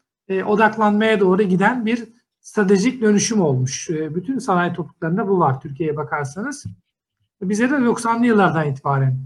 [0.45, 2.07] odaklanmaya doğru giden bir
[2.39, 3.89] stratejik dönüşüm olmuş.
[3.89, 6.65] bütün sanayi topluluklarında bu var Türkiye'ye bakarsanız.
[7.41, 9.19] Bize de 90'lı yıllardan itibaren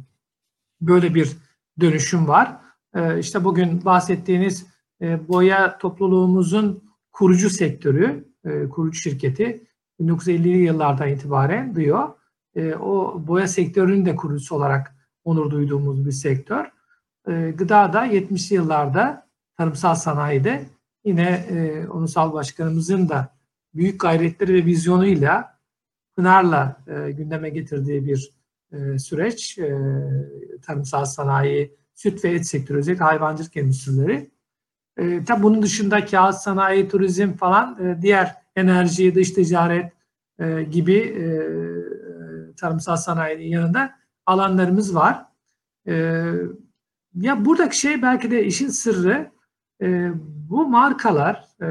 [0.82, 1.38] böyle bir
[1.80, 2.58] dönüşüm var.
[2.96, 4.68] E, işte bugün bahsettiğiniz
[5.02, 8.28] boya topluluğumuzun kurucu sektörü,
[8.72, 9.68] kurucu şirketi
[10.00, 12.10] 1950'li yıllardan itibaren diyor.
[12.56, 16.66] E, o boya sektörünün de kurucusu olarak onur duyduğumuz bir sektör.
[17.28, 20.66] E, gıda da 70'li yıllarda tarımsal sanayide
[21.06, 23.36] yine e, Onursal Başkanımızın da
[23.76, 25.53] büyük gayretleri ve vizyonuyla
[26.16, 28.34] Pınar'la e, gündeme getirdiği bir
[28.72, 29.58] e, süreç.
[29.58, 29.78] E,
[30.62, 34.32] tarımsal sanayi, süt ve et sektörü, özellikle hayvancılık endüstrileri.
[34.98, 39.92] E, tabi bunun dışında kağıt sanayi, turizm falan, e, diğer enerji, dış ticaret
[40.40, 41.26] e, gibi e,
[42.56, 43.94] tarımsal sanayinin yanında
[44.26, 45.26] alanlarımız var.
[45.88, 45.94] E,
[47.16, 49.32] ya buradaki şey belki de işin sırrı
[49.82, 50.12] e,
[50.50, 51.68] bu markalar e,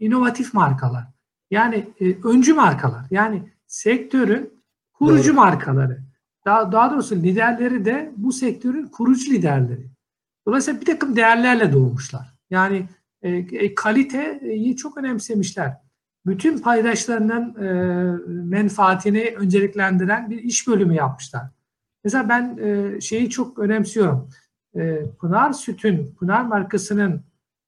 [0.00, 1.15] inovatif markalar.
[1.50, 3.06] Yani e, öncü markalar.
[3.10, 5.36] Yani sektörün kurucu Doğru.
[5.36, 5.98] markaları.
[6.44, 9.90] Daha, daha doğrusu liderleri de bu sektörün kurucu liderleri.
[10.46, 12.34] Dolayısıyla bir takım değerlerle doğmuşlar.
[12.50, 12.88] Yani
[13.22, 15.86] e, e, kaliteyi çok önemsemişler
[16.26, 17.68] bütün paydaşlarının e,
[18.28, 21.42] menfaatini önceliklendiren bir iş bölümü yapmışlar.
[22.04, 24.28] Mesela ben e, şeyi çok önemsiyorum.
[24.76, 27.20] E, Pınar Süt'ün, Pınar markasının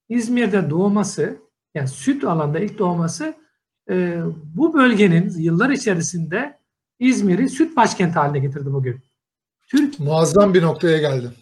[0.09, 1.37] İzmir'de doğması,
[1.75, 3.35] yani süt alanda ilk doğması
[3.91, 4.23] e,
[4.57, 6.59] bu bölgenin yıllar içerisinde
[6.99, 9.01] İzmir'i süt başkenti haline getirdi bugün.
[9.67, 11.33] Türk Muazzam bir noktaya geldi.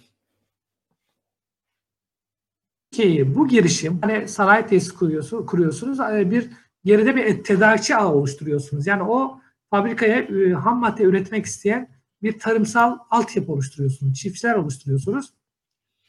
[2.91, 5.99] Türkiye'yi bu girişim, hani sanayi tesis kuruyorsunuz, kuruyorsunuz
[6.31, 6.51] bir
[6.85, 8.87] geride bir tedarikçi ağı oluşturuyorsunuz.
[8.87, 11.89] Yani o fabrikaya e, ham madde üretmek isteyen
[12.23, 14.15] bir tarımsal altyapı oluşturuyorsunuz.
[14.15, 15.33] Çiftçiler oluşturuyorsunuz.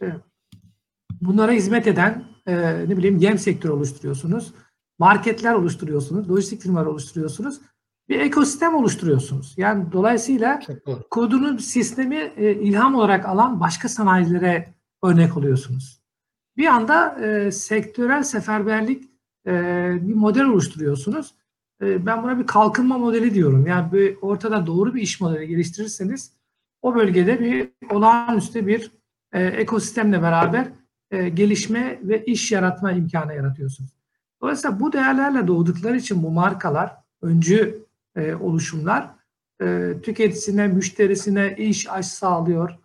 [0.01, 0.05] E,
[1.21, 2.55] bunlara hizmet eden e,
[2.89, 4.53] ne bileyim yem sektörü oluşturuyorsunuz.
[4.99, 6.29] Marketler oluşturuyorsunuz.
[6.29, 7.61] Lojistik firmalar oluşturuyorsunuz.
[8.09, 9.53] Bir ekosistem oluşturuyorsunuz.
[9.57, 10.59] Yani dolayısıyla
[11.09, 16.01] kurduğunuz sistemi e, ilham olarak alan başka sanayilere örnek oluyorsunuz.
[16.57, 19.03] Bir anda e, sektörel seferberlik
[19.47, 19.51] e,
[20.01, 21.35] bir model oluşturuyorsunuz.
[21.81, 23.67] E, ben buna bir kalkınma modeli diyorum.
[23.67, 26.31] Yani bir ortada doğru bir iş modeli geliştirirseniz
[26.81, 28.91] o bölgede bir olağanüstü bir
[29.33, 30.67] e, ekosistemle beraber
[31.33, 33.96] gelişme ve iş yaratma imkanı yaratıyorsunuz.
[34.41, 37.87] Dolayısıyla bu değerlerle doğdukları için bu markalar, öncü
[38.41, 39.09] oluşumlar
[40.03, 42.77] tüketicisine, müşterisine iş aş sağlıyor,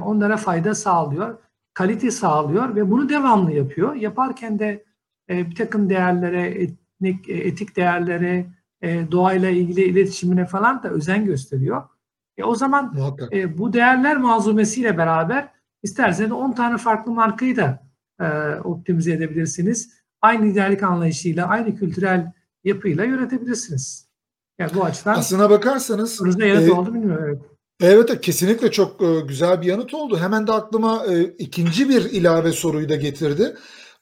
[0.00, 1.38] onlara fayda sağlıyor,
[1.74, 3.94] kalite sağlıyor ve bunu devamlı yapıyor.
[3.94, 4.84] Yaparken de
[5.30, 8.46] e, bir takım değerlere, etnik, e, etik değerlere,
[8.82, 11.82] e, doğayla ilgili iletişimine falan da özen gösteriyor.
[12.36, 12.94] E, o zaman
[13.32, 15.48] e, bu değerler malzumesiyle beraber
[15.82, 17.86] isterseniz 10 tane farklı markayı da
[18.20, 18.26] e,
[18.60, 19.96] optimize edebilirsiniz.
[20.26, 22.32] Aynı liderlik anlayışıyla, aynı kültürel
[22.64, 24.06] yapıyla yönetebilirsiniz.
[24.58, 27.24] Yani bu açıdan aslına bakarsanız sorunuzda yanıt e, oldu bilmiyorum.
[27.28, 27.38] Evet.
[27.80, 30.18] Evet kesinlikle çok e, güzel bir yanıt oldu.
[30.18, 33.56] Hemen de aklıma e, ikinci bir ilave soruyu da getirdi.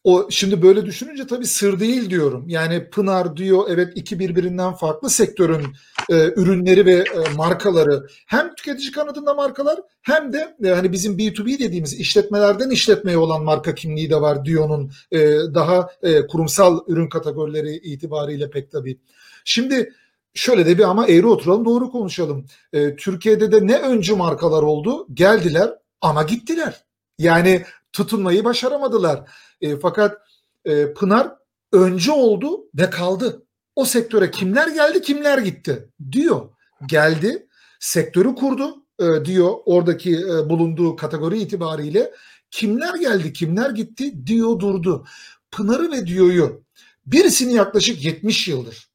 [0.05, 2.45] O şimdi böyle düşününce tabii sır değil diyorum.
[2.49, 5.67] Yani Pınar diyor evet iki birbirinden farklı sektörün
[6.11, 11.59] e, ürünleri ve e, markaları hem tüketici kanadında markalar hem de e, hani bizim B2B
[11.59, 15.19] dediğimiz işletmelerden işletmeye olan marka kimliği de var Dio'nun e,
[15.55, 18.99] daha e, kurumsal ürün kategorileri itibariyle pek tabii.
[19.45, 19.93] Şimdi
[20.35, 22.47] şöyle de bir ama eğri oturalım doğru konuşalım.
[22.73, 25.07] E, Türkiye'de de ne öncü markalar oldu?
[25.15, 26.85] Geldiler ama gittiler.
[27.19, 29.31] Yani tutunmayı başaramadılar.
[29.61, 30.19] E, fakat
[30.65, 31.33] e, Pınar
[31.73, 33.43] öncü oldu ve kaldı.
[33.77, 36.49] O sektöre kimler geldi kimler gitti diyor.
[36.87, 37.47] Geldi
[37.81, 42.13] sektörü kurdu e, diyor oradaki e, bulunduğu kategori itibariyle.
[42.51, 45.07] Kimler geldi kimler gitti diyor durdu.
[45.51, 46.65] Pınar'ı ve diyor'yu
[47.07, 48.95] birisini yaklaşık 70 yıldır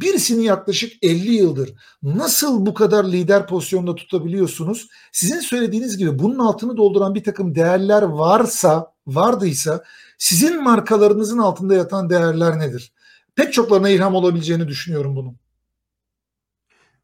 [0.00, 4.88] birisini yaklaşık 50 yıldır nasıl bu kadar lider pozisyonda tutabiliyorsunuz?
[5.12, 9.84] Sizin söylediğiniz gibi bunun altını dolduran bir takım değerler varsa, vardıysa
[10.18, 12.92] sizin markalarınızın altında yatan değerler nedir?
[13.38, 15.36] Pek çoklarına ilham olabileceğini düşünüyorum bunun.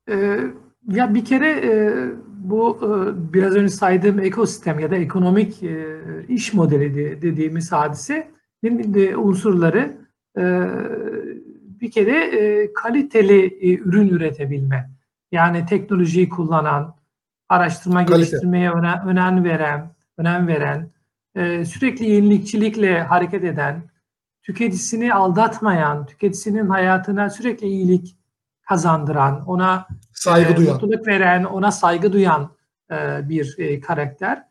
[0.09, 0.41] Ee,
[0.89, 1.95] ya bir kere e,
[2.29, 2.89] bu e,
[3.33, 9.97] biraz önce saydığım ekosistem ya da ekonomik e, iş modeli de, dediğimiz hadisenin de unsurları
[10.39, 10.43] e,
[11.81, 14.91] bir kere e, kaliteli e, ürün üretebilme.
[15.33, 16.95] Yani teknolojiyi kullanan,
[17.49, 18.17] araştırma Kalite.
[18.17, 20.91] geliştirmeye önem, önem veren, önem veren,
[21.35, 23.94] e, sürekli yenilikçilikle hareket eden,
[24.45, 28.17] tüketicisini aldatmayan, tüketicisinin hayatına sürekli iyilik
[28.69, 32.51] kazandıran, ona saygı e, duyan, mutluluk veren, ona saygı duyan
[32.91, 34.43] e, bir e, karakter.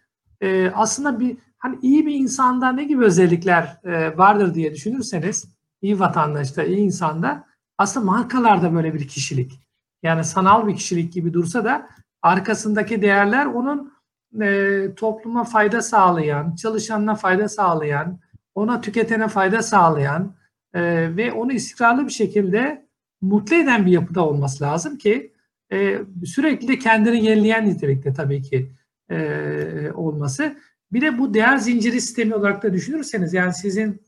[0.42, 5.46] E, aslında bir hani iyi bir insanda ne gibi özellikler e, vardır diye düşünürseniz,
[5.82, 7.46] iyi vatandaşta, iyi insanda
[7.78, 9.60] aslında markalarda böyle bir kişilik.
[10.04, 11.90] Yani sanal bir kişilik gibi dursa da
[12.22, 13.94] arkasındaki değerler onun
[14.42, 18.20] e, topluma fayda sağlayan, çalışanına fayda sağlayan,
[18.56, 20.36] ona tüketene fayda sağlayan
[20.74, 20.82] e,
[21.18, 22.86] ve onu istikrarlı bir şekilde
[23.22, 25.34] mutlu eden bir yapıda olması lazım ki
[25.72, 28.72] e, sürekli de kendini yenileyen nitelikte tabii ki
[29.10, 30.58] e, olması.
[30.92, 34.02] Bir de bu değer zinciri sistemi olarak da düşünürseniz yani sizin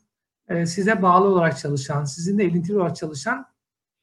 [0.50, 3.46] e, size bağlı olarak çalışan, sizinle ilintili olarak çalışan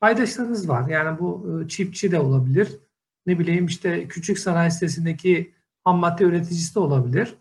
[0.01, 0.89] paydaşlarınız var.
[0.89, 2.79] Yani bu e, çiftçi de olabilir.
[3.27, 7.35] Ne bileyim işte küçük sanayi sitesindeki ham madde üreticisi de olabilir.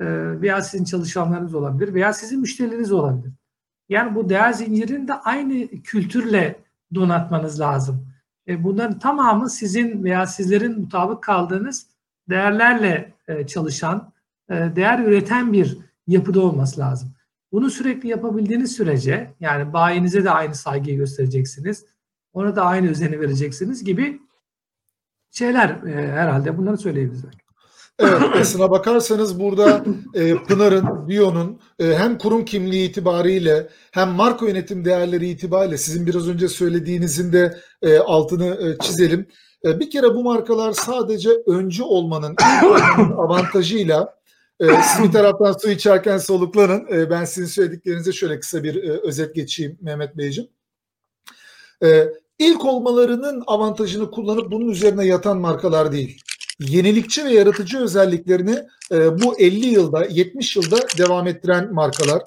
[0.00, 0.06] E,
[0.40, 3.32] veya sizin çalışanlarınız olabilir veya sizin müşterileriniz olabilir.
[3.88, 6.60] Yani bu değer zincirini de aynı kültürle
[6.94, 8.06] donatmanız lazım.
[8.48, 11.86] E, bunların tamamı sizin veya sizlerin mutabık kaldığınız
[12.28, 14.12] değerlerle e, çalışan,
[14.50, 17.14] değer üreten bir yapıda olması lazım.
[17.52, 21.86] Bunu sürekli yapabildiğiniz sürece yani bayinize de aynı saygıyı göstereceksiniz.
[22.32, 24.20] Ona da aynı özeni vereceksiniz gibi
[25.30, 27.39] şeyler herhalde bunları söyleyebiliriz.
[28.00, 29.84] Evet, aslına bakarsanız burada
[30.14, 36.28] e, Pınar'ın, Bio'nun e, hem kurum kimliği itibariyle hem marka yönetim değerleri itibariyle sizin biraz
[36.28, 39.26] önce söylediğinizin de e, altını e, çizelim.
[39.64, 42.36] E, bir kere bu markalar sadece öncü olmanın
[43.16, 44.14] avantajıyla
[44.60, 46.86] e, siz bir taraftan su içerken soluklanın.
[46.92, 50.50] E, ben sizin söylediklerinize şöyle kısa bir e, özet geçeyim Mehmet Beyciğim.
[51.84, 52.08] E,
[52.38, 56.22] ilk olmalarının avantajını kullanıp bunun üzerine yatan markalar değil
[56.60, 58.58] yenilikçi ve yaratıcı özelliklerini
[58.92, 62.22] e, bu 50 yılda, 70 yılda devam ettiren markalar.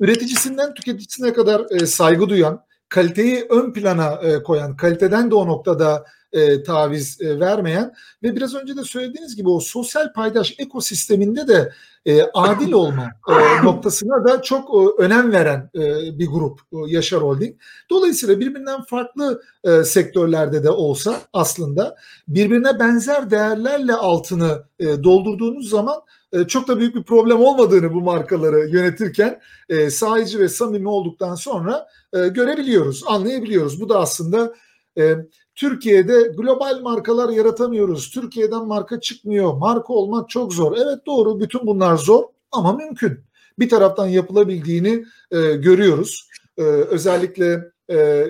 [0.00, 6.04] Üreticisinden tüketicisine kadar e, saygı duyan, kaliteyi ön plana e, koyan, kaliteden de o noktada
[6.34, 11.72] e, taviz e, vermeyen ve biraz önce de söylediğiniz gibi o sosyal paydaş ekosisteminde de
[12.06, 15.80] e, adil olma e, noktasına da çok e, önem veren e,
[16.18, 17.56] bir grup e, Yaşar Holding.
[17.90, 21.96] Dolayısıyla birbirinden farklı e, sektörlerde de olsa aslında
[22.28, 25.96] birbirine benzer değerlerle altını e, doldurduğunuz zaman
[26.32, 31.34] e, çok da büyük bir problem olmadığını bu markaları yönetirken e, sahici ve samimi olduktan
[31.34, 33.80] sonra e, görebiliyoruz, anlayabiliyoruz.
[33.80, 34.54] Bu da aslında
[34.98, 35.16] e,
[35.54, 38.10] Türkiye'de global markalar yaratamıyoruz.
[38.10, 39.54] Türkiye'den marka çıkmıyor.
[39.54, 40.76] Marka olmak çok zor.
[40.76, 43.20] Evet doğru bütün bunlar zor ama mümkün.
[43.58, 46.28] Bir taraftan yapılabildiğini e, görüyoruz.
[46.58, 48.26] E, özellikle e,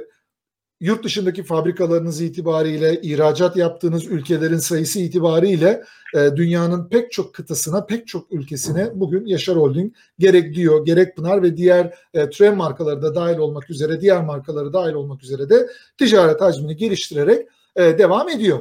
[0.85, 8.07] yurt dışındaki fabrikalarınız itibariyle, ihracat yaptığınız ülkelerin sayısı itibariyle e, dünyanın pek çok kıtasına, pek
[8.07, 13.15] çok ülkesine bugün Yaşar Holding gerek diyor, gerek Pınar ve diğer e, tren markaları da
[13.15, 15.67] dahil olmak üzere, diğer markaları dahil olmak üzere de
[15.99, 18.59] ticaret hacmini geliştirerek e, devam ediyor.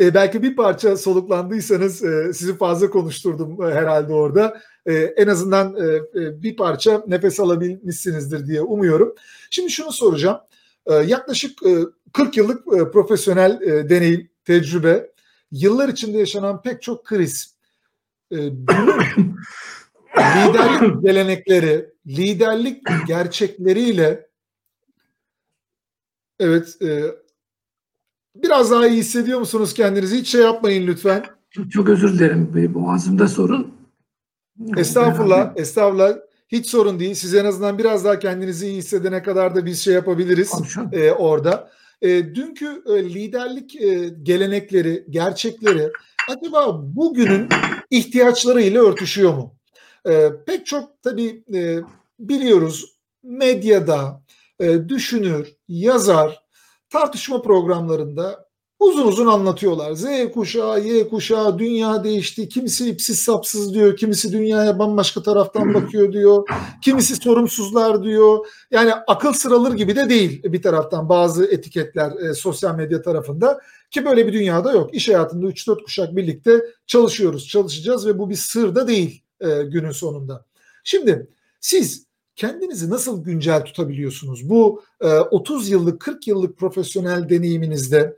[0.00, 4.60] E, belki bir parça soluklandıysanız e, sizi fazla konuşturdum e, herhalde orada.
[4.86, 9.14] E, en azından e, e, bir parça nefes alabilmişsinizdir diye umuyorum.
[9.50, 10.38] Şimdi şunu soracağım.
[10.88, 11.58] Ee, yaklaşık
[12.12, 15.10] 40 e, yıllık e, profesyonel e, deneyim, tecrübe,
[15.50, 17.56] yıllar içinde yaşanan pek çok kriz,
[18.32, 19.32] liderlik
[21.02, 24.28] gelenekleri, liderlik gerçekleriyle
[26.40, 26.78] evet
[28.36, 30.16] biraz daha iyi hissediyor musunuz kendinizi?
[30.16, 31.24] Hiç şey yapmayın lütfen.
[31.70, 32.74] Çok özür dilerim.
[32.74, 33.74] Boğazımda sorun.
[34.76, 36.27] Estağfurullah, estağfurullah.
[36.48, 37.14] Hiç sorun değil.
[37.14, 40.52] Siz en azından biraz daha kendinizi iyi hissedene kadar da biz şey yapabiliriz
[40.92, 41.70] e, orada.
[42.02, 45.90] E, dünkü e, liderlik e, gelenekleri, gerçekleri
[46.28, 47.48] acaba bugünün
[47.90, 49.54] ihtiyaçlarıyla örtüşüyor mu?
[50.08, 51.78] E, pek çok tabii e,
[52.18, 54.22] biliyoruz medyada
[54.60, 56.42] e, düşünür, yazar,
[56.90, 58.47] tartışma programlarında
[58.78, 59.92] uzun uzun anlatıyorlar.
[59.92, 62.48] Z kuşağı, Y kuşağı, dünya değişti.
[62.48, 66.48] Kimisi ipsiz sapsız diyor, kimisi dünyaya bambaşka taraftan bakıyor diyor.
[66.82, 68.46] Kimisi sorumsuzlar diyor.
[68.70, 73.60] Yani akıl sıralır gibi de değil bir taraftan bazı etiketler e, sosyal medya tarafında.
[73.90, 74.94] Ki böyle bir dünyada yok.
[74.94, 79.90] İş hayatında 3-4 kuşak birlikte çalışıyoruz, çalışacağız ve bu bir sır da değil e, günün
[79.90, 80.44] sonunda.
[80.84, 81.28] Şimdi
[81.60, 84.50] siz kendinizi nasıl güncel tutabiliyorsunuz?
[84.50, 88.16] Bu e, 30 yıllık, 40 yıllık profesyonel deneyiminizde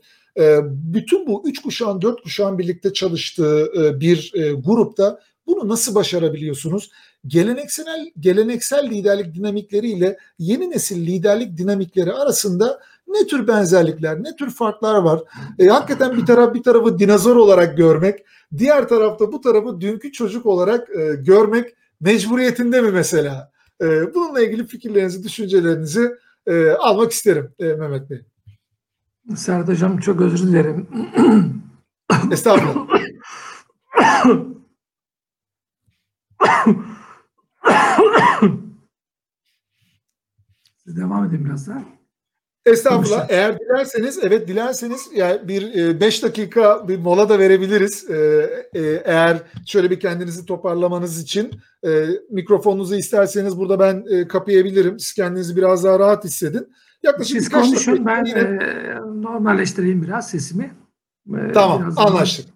[0.72, 6.90] bütün bu üç kuşağın, dört kuşağın birlikte çalıştığı e, bir e, grupta bunu nasıl başarabiliyorsunuz?
[7.26, 14.94] Geleneksel geleneksel liderlik dinamikleriyle yeni nesil liderlik dinamikleri arasında ne tür benzerlikler, ne tür farklar
[14.94, 15.20] var?
[15.59, 18.24] E, hakikaten bir taraf bir tarafı dinozor olarak görmek,
[18.57, 23.50] diğer tarafta bu tarafı dünkü çocuk olarak e, görmek mecburiyetinde mi mesela?
[23.83, 26.11] E, bununla ilgili fikirlerinizi, düşüncelerinizi
[26.46, 28.22] e, almak isterim e, Mehmet Bey.
[29.37, 30.88] Serhat Hocam çok özür dilerim.
[32.33, 33.00] Estağfurullah.
[40.85, 41.83] Siz devam edin biraz daha.
[42.66, 43.02] Estağfurullah.
[43.02, 43.26] Konuşalım.
[43.28, 48.11] Eğer dilerseniz, evet dilerseniz yani bir 5 dakika bir mola da verebiliriz.
[48.11, 48.16] E,
[48.74, 51.50] e, eğer şöyle bir kendinizi toparlamanız için
[51.87, 54.98] e, mikrofonunuzu isterseniz burada ben e, kapayabilirim.
[54.98, 56.72] Siz kendinizi biraz daha rahat hissedin.
[57.02, 60.74] Yaklaşık Siz konuşun ben yine- e, normalleştireyim biraz sesimi.
[61.34, 62.46] E, Tamam, biraz daha- anlaştık.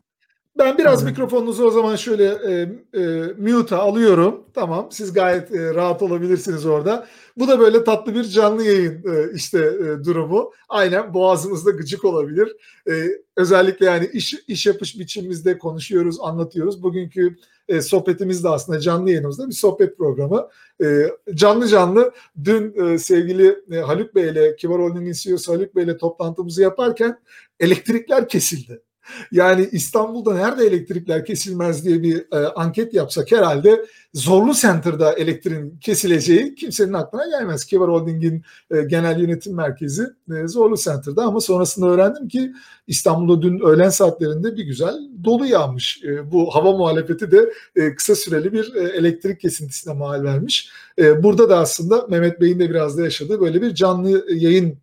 [0.58, 1.10] Ben biraz Tamam.
[1.12, 2.52] mikrofonunuzu o zaman şöyle e,
[3.00, 4.44] e, mute'a alıyorum.
[4.54, 7.06] Tamam, siz gayet e, rahat olabilirsiniz orada.
[7.36, 10.50] Bu da böyle tatlı bir canlı yayın e, işte e, durumu.
[10.68, 12.56] Aynen boğazımızda gıcık olabilir.
[12.90, 12.92] E,
[13.36, 16.82] özellikle yani iş iş yapış biçimimizde konuşuyoruz, anlatıyoruz.
[16.82, 17.36] Bugünkü
[17.68, 20.48] e, sohbetimiz de aslında canlı yayınımızda bir sohbet programı.
[20.84, 22.12] E, canlı canlı
[22.44, 27.20] dün e, sevgili e, Haluk Bey ile Kibar Holding'in CEO'su Haluk Bey ile toplantımızı yaparken
[27.60, 28.82] elektrikler kesildi.
[29.32, 36.54] Yani İstanbul'da nerede elektrikler kesilmez diye bir e, anket yapsak herhalde Zorlu Center'da elektriğin kesileceği
[36.54, 37.64] kimsenin aklına gelmez.
[37.64, 42.52] Kibar Holding'in e, genel yönetim merkezi e, Zorlu Center'da ama sonrasında öğrendim ki
[42.86, 46.04] İstanbul'da dün öğlen saatlerinde bir güzel dolu yağmış.
[46.04, 50.70] E, bu hava muhalefeti de e, kısa süreli bir e, elektrik kesintisine mal vermiş.
[50.98, 54.78] E, burada da aslında Mehmet Bey'in de biraz da yaşadığı böyle bir canlı yayın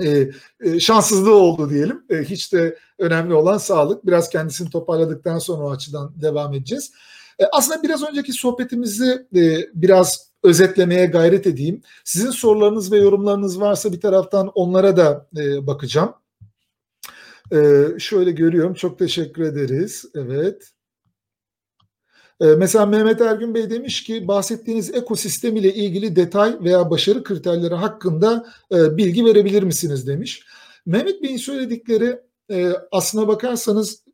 [0.00, 0.30] e,
[0.60, 2.04] e, şanssızlığı oldu diyelim.
[2.10, 4.06] E, hiç de önemli olan sağlık.
[4.06, 6.92] Biraz kendisini toparladıktan sonra o açıdan devam edeceğiz.
[7.38, 11.82] E, aslında biraz önceki sohbetimizi e, biraz özetlemeye gayret edeyim.
[12.04, 16.14] Sizin sorularınız ve yorumlarınız varsa bir taraftan onlara da e, bakacağım.
[17.52, 18.74] E, şöyle görüyorum.
[18.74, 20.04] Çok teşekkür ederiz.
[20.14, 20.75] Evet.
[22.40, 27.74] E, Mesela Mehmet Ergün Bey demiş ki bahsettiğiniz ekosistem ile ilgili detay veya başarı kriterleri
[27.74, 30.42] hakkında e, bilgi verebilir misiniz demiş.
[30.86, 32.20] Mehmet Bey'in söyledikleri
[32.50, 34.04] e, aslına bakarsanız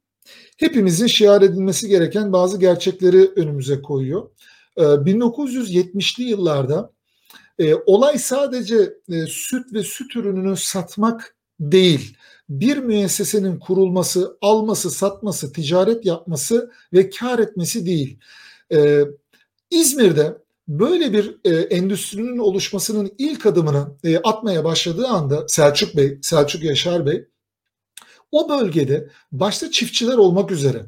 [0.57, 4.31] hepimizin şiar edilmesi gereken bazı gerçekleri önümüze koyuyor.
[4.77, 6.93] E, 1970'li yıllarda
[7.59, 8.93] e, olay sadece
[9.29, 12.17] süt ve süt ürününü satmak değil,
[12.61, 18.19] bir müessesenin kurulması, alması, satması, ticaret yapması ve kar etmesi değil.
[18.73, 19.05] Ee,
[19.71, 20.39] İzmir'de
[20.69, 27.07] böyle bir e, endüstrinin oluşmasının ilk adımını e, atmaya başladığı anda Selçuk Bey, Selçuk Yaşar
[27.07, 27.25] Bey,
[28.33, 30.87] o bölgede başta çiftçiler olmak üzere,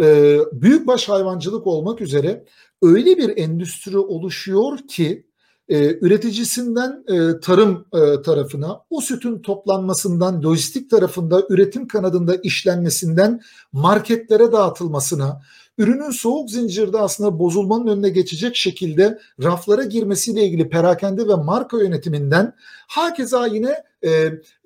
[0.00, 2.44] e, büyükbaş hayvancılık olmak üzere
[2.82, 5.26] öyle bir endüstri oluşuyor ki
[5.68, 13.40] e, üreticisinden e, tarım e, tarafına, o sütün toplanmasından, lojistik tarafında, üretim kanadında işlenmesinden
[13.72, 15.42] marketlere dağıtılmasına,
[15.78, 22.54] ürünün soğuk zincirde aslında bozulmanın önüne geçecek şekilde raflara girmesiyle ilgili perakende ve marka yönetiminden
[22.86, 24.10] hakeza yine e,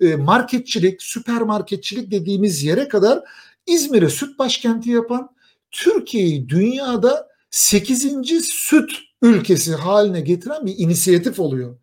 [0.00, 3.24] e, marketçilik, süpermarketçilik dediğimiz yere kadar
[3.66, 5.30] İzmir'i süt başkenti yapan,
[5.70, 8.44] Türkiye'yi dünyada 8.
[8.44, 8.90] süt
[9.22, 11.76] ülkesi haline getiren bir inisiyatif oluyor.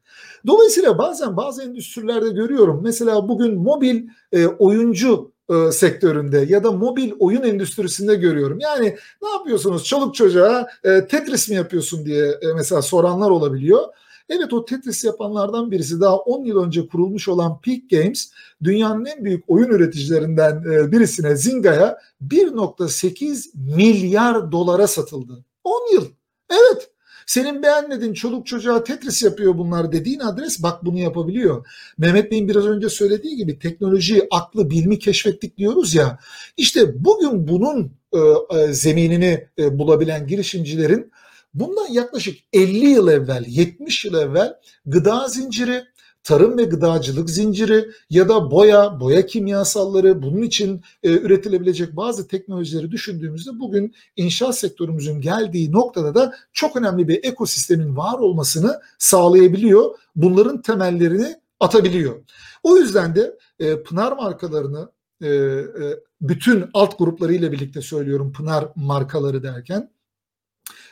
[0.47, 2.81] Dolayısıyla bazen bazı endüstrilerde görüyorum.
[2.83, 8.59] Mesela bugün mobil e, oyuncu e, sektöründe ya da mobil oyun endüstrisinde görüyorum.
[8.59, 13.83] Yani ne yapıyorsunuz çoluk çocuğa e, Tetris mi yapıyorsun diye e, mesela soranlar olabiliyor.
[14.29, 18.31] Evet o Tetris yapanlardan birisi daha 10 yıl önce kurulmuş olan Peak Games
[18.63, 25.45] dünyanın en büyük oyun üreticilerinden e, birisine Zinga'ya 1.8 milyar dolara satıldı.
[25.63, 26.05] 10 yıl.
[26.49, 26.92] Evet.
[27.25, 31.67] Senin beğenmediğin çoluk çocuğa Tetris yapıyor bunlar dediğin adres bak bunu yapabiliyor.
[31.97, 36.19] Mehmet Bey'in biraz önce söylediği gibi teknolojiyi, aklı, bilmi keşfettik diyoruz ya.
[36.57, 38.19] İşte bugün bunun e,
[38.57, 41.12] e, zeminini e, bulabilen girişimcilerin
[41.53, 44.53] bundan yaklaşık 50 yıl evvel, 70 yıl evvel
[44.86, 45.83] gıda zinciri,
[46.23, 52.91] tarım ve gıdacılık zinciri ya da boya, boya kimyasalları bunun için e, üretilebilecek bazı teknolojileri
[52.91, 59.95] düşündüğümüzde bugün inşaat sektörümüzün geldiği noktada da çok önemli bir ekosistemin var olmasını sağlayabiliyor.
[60.15, 62.24] Bunların temellerini atabiliyor.
[62.63, 69.43] O yüzden de e, Pınar markalarını e, e, bütün alt gruplarıyla birlikte söylüyorum Pınar markaları
[69.43, 69.89] derken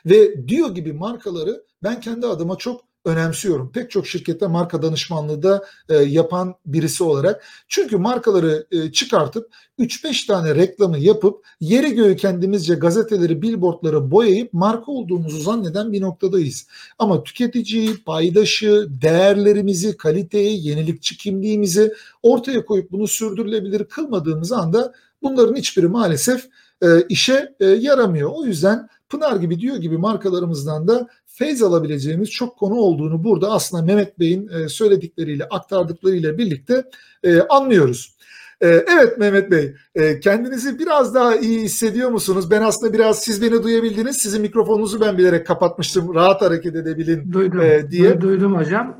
[0.05, 3.71] ve diyor gibi markaları ben kendi adıma çok önemsiyorum.
[3.71, 7.43] Pek çok şirkette marka danışmanlığı da e, yapan birisi olarak.
[7.67, 14.91] Çünkü markaları e, çıkartıp 3-5 tane reklamı yapıp yeri göğü kendimizce gazeteleri, billboardları boyayıp marka
[14.91, 16.67] olduğumuzu zanneden bir noktadayız.
[16.99, 21.93] Ama tüketiciyi, paydaşı, değerlerimizi, kaliteyi, yenilikçi kimliğimizi
[22.23, 26.47] ortaya koyup bunu sürdürülebilir kılmadığımız anda bunların hiçbiri maalesef
[26.81, 28.31] e, işe e, yaramıyor.
[28.33, 31.07] O yüzden Pınar gibi diyor gibi markalarımızdan da
[31.41, 36.83] feyz alabileceğimiz çok konu olduğunu burada aslında Mehmet Bey'in e, söyledikleriyle aktardıklarıyla birlikte
[37.23, 38.17] e, anlıyoruz.
[38.61, 39.75] E, evet Mehmet Bey,
[40.23, 42.51] kendinizi biraz daha iyi hissediyor musunuz?
[42.51, 44.17] Ben aslında biraz siz beni duyabildiniz.
[44.17, 46.15] Sizin mikrofonunuzu ben bilerek kapatmıştım.
[46.15, 47.61] Rahat hareket edebilin duydum,
[47.91, 48.21] diye.
[48.21, 48.97] Duydum hocam.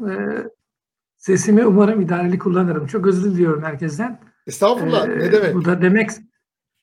[1.17, 2.87] Sesimi umarım idareli kullanırım.
[2.87, 4.19] Çok özür diliyorum herkesten.
[4.47, 5.07] Estağfurullah.
[5.07, 5.55] E, ne demek?
[5.55, 6.09] Bu da demek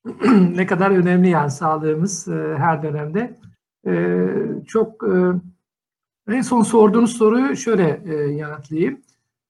[0.55, 3.39] ne kadar önemli yani sağlığımız her dönemde.
[3.87, 4.27] E,
[4.67, 9.01] çok e, en son sorduğunuz soruyu şöyle e, yanıtlayayım.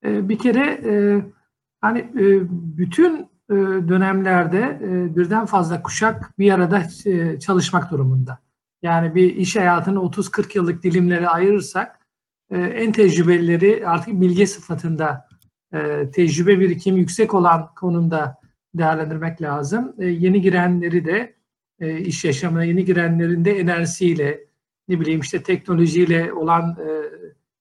[0.04, 0.80] E, bir kere
[1.80, 2.10] hani
[2.78, 3.28] bütün
[3.88, 4.78] dönemlerde
[5.16, 6.82] birden fazla kuşak bir arada
[7.38, 8.38] çalışmak durumunda.
[8.82, 11.98] Yani bir iş hayatını 30-40 yıllık dilimlere ayırırsak
[12.50, 15.28] en tecrübelileri artık bilge sıfatında
[16.12, 18.36] tecrübe birikim yüksek olan konumda
[18.74, 19.94] değerlendirmek lazım.
[19.98, 21.37] Yeni girenleri de
[21.80, 24.40] e, iş yaşamına yeni girenlerin de enerjisiyle
[24.88, 26.88] ne bileyim işte teknolojiyle olan e,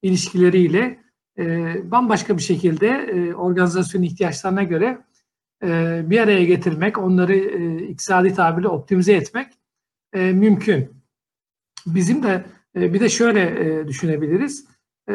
[0.01, 0.99] ilişkileriyle
[1.37, 4.97] e, bambaşka bir şekilde e, organizasyon ihtiyaçlarına göre
[5.63, 9.47] e, bir araya getirmek, onları e, iktisadi tabirle optimize etmek
[10.13, 10.89] e, mümkün.
[11.85, 12.45] Bizim de
[12.75, 14.65] e, bir de şöyle e, düşünebiliriz.
[15.09, 15.13] E,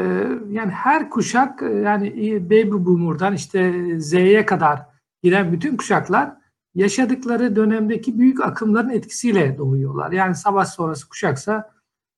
[0.51, 4.81] yani her kuşak e, yani baby boomer'dan işte Z'ye kadar
[5.23, 6.42] giren bütün kuşaklar
[6.75, 10.13] yaşadıkları dönemdeki büyük akımların etkisiyle doğuyorlar.
[10.13, 11.73] Yani savaş sonrası kuşaksa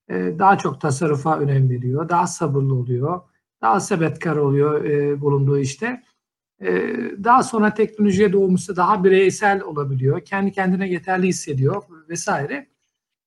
[0.09, 3.21] e, daha çok tasarrufa önem veriyor, daha sabırlı oluyor,
[3.63, 6.03] daha sebetkar oluyor e, bulunduğu işte.
[6.61, 6.95] E,
[7.25, 12.69] daha sonra teknolojiye doğmuşsa daha bireysel olabiliyor, kendi kendine yeterli hissediyor vesaire.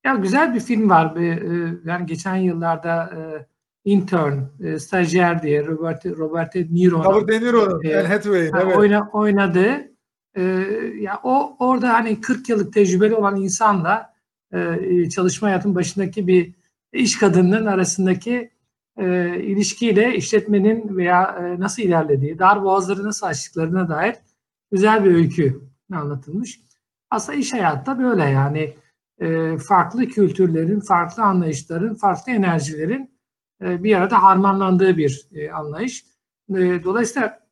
[0.06, 1.16] Ya güzel bir film var.
[1.16, 1.24] E,
[1.86, 3.48] yani geçen yıllarda e,
[3.86, 8.78] Intern, e, stajyer diye Robert Robert De Niro'nun Robert De Niro'nun e, Hathaway'in evet.
[8.78, 9.92] oyna, oynadı.
[10.38, 10.42] E,
[11.00, 14.14] ya o orada hani 40 yıllık tecrübeli olan insanla
[14.54, 16.54] e, çalışma hayatının başındaki bir
[16.94, 18.52] iş kadınının arasındaki
[18.98, 24.16] e, ilişkiyle işletmenin veya e, nasıl ilerlediği, dar boğazları nasıl açtıklarına dair
[24.72, 25.62] güzel bir öykü
[25.94, 26.60] anlatılmış.
[27.10, 28.74] Aslında iş hayatta böyle yani
[29.20, 33.12] e, farklı kültürlerin, farklı anlayışların, farklı enerjilerin
[33.62, 36.06] e, bir arada harmanlandığı bir e, anlayış.
[36.50, 37.47] E, dolayısıyla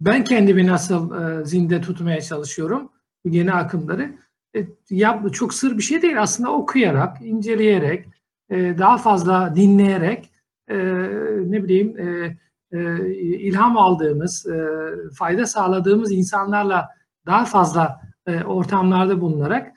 [0.00, 1.10] ben kendimi nasıl
[1.44, 2.90] zinde tutmaya çalışıyorum
[3.24, 4.12] yeni akımları.
[4.90, 8.06] Ya çok sır bir şey değil aslında okuyarak, inceleyerek,
[8.50, 10.30] daha fazla dinleyerek,
[11.48, 11.96] ne bileyim
[13.20, 14.46] ilham aldığımız,
[15.14, 16.88] fayda sağladığımız insanlarla
[17.26, 18.00] daha fazla
[18.46, 19.72] ortamlarda bulunarak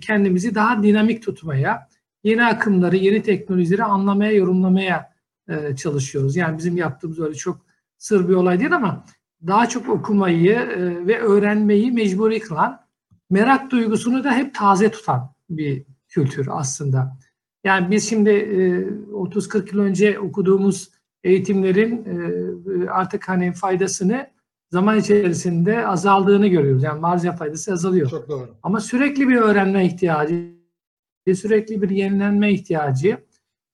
[0.00, 1.88] kendimizi daha dinamik tutmaya,
[2.24, 5.12] yeni akımları, yeni teknolojileri anlamaya, yorumlamaya
[5.48, 6.36] e, çalışıyoruz.
[6.36, 7.58] Yani bizim yaptığımız öyle çok
[7.98, 9.04] sır bir olay değil ama
[9.46, 12.80] daha çok okumayı e, ve öğrenmeyi mecburi kılan,
[13.30, 17.18] merak duygusunu da hep taze tutan bir kültür aslında.
[17.64, 18.80] Yani biz şimdi e,
[19.12, 20.90] 30-40 yıl önce okuduğumuz
[21.24, 24.26] eğitimlerin e, artık hani faydasını
[24.70, 26.82] zaman içerisinde azaldığını görüyoruz.
[26.82, 28.10] Yani marja faydası azalıyor.
[28.10, 28.56] Çok doğru.
[28.62, 30.56] Ama sürekli bir öğrenme ihtiyacı,
[31.34, 33.18] sürekli bir yenilenme ihtiyacı.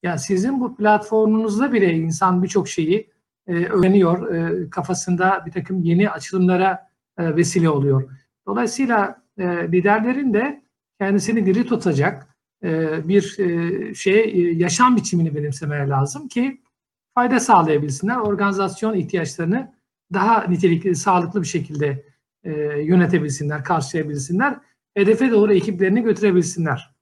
[0.03, 3.12] Yani sizin bu platformunuzda bile insan birçok şeyi
[3.47, 4.35] e, öğreniyor.
[4.35, 8.09] E, kafasında bir takım yeni açılımlara e, vesile oluyor.
[8.47, 10.63] Dolayısıyla e, liderlerin de
[10.99, 12.27] kendisini diri tutacak
[12.63, 16.61] e, bir e, şey e, yaşam biçimini benimsemeye lazım ki
[17.15, 18.17] fayda sağlayabilsinler.
[18.17, 19.73] Organizasyon ihtiyaçlarını
[20.13, 22.05] daha nitelikli, sağlıklı bir şekilde
[22.43, 24.59] e, yönetebilsinler, karşılayabilsinler.
[24.93, 26.92] Hedefe doğru ekiplerini götürebilsinler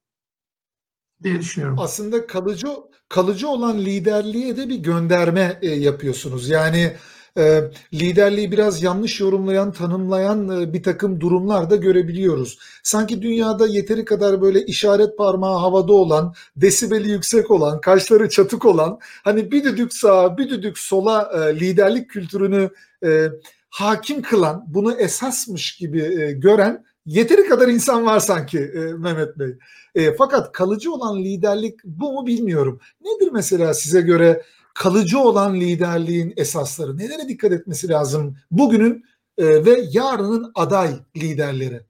[1.23, 1.79] diye düşünüyorum.
[1.79, 2.67] Aslında kalıcı
[3.09, 6.49] kalıcı olan liderliğe de bir gönderme e, yapıyorsunuz.
[6.49, 6.93] Yani
[7.37, 7.61] e,
[7.93, 12.59] liderliği biraz yanlış yorumlayan, tanımlayan e, bir takım durumlar da görebiliyoruz.
[12.83, 18.99] Sanki dünyada yeteri kadar böyle işaret parmağı havada olan, desibeli yüksek olan, kaşları çatık olan,
[19.23, 22.69] hani bir düdük sağa, bir düdük sola e, liderlik kültürünü
[23.05, 23.29] e,
[23.69, 29.57] hakim kılan, bunu esasmış gibi e, gören yeteri kadar insan var sanki e, Mehmet Bey.
[29.95, 32.79] E, fakat kalıcı olan liderlik bu mu bilmiyorum.
[33.01, 34.41] Nedir mesela size göre
[34.73, 36.97] kalıcı olan liderliğin esasları?
[36.97, 39.05] Nelere dikkat etmesi lazım bugünün
[39.37, 41.81] e, ve yarının aday liderleri?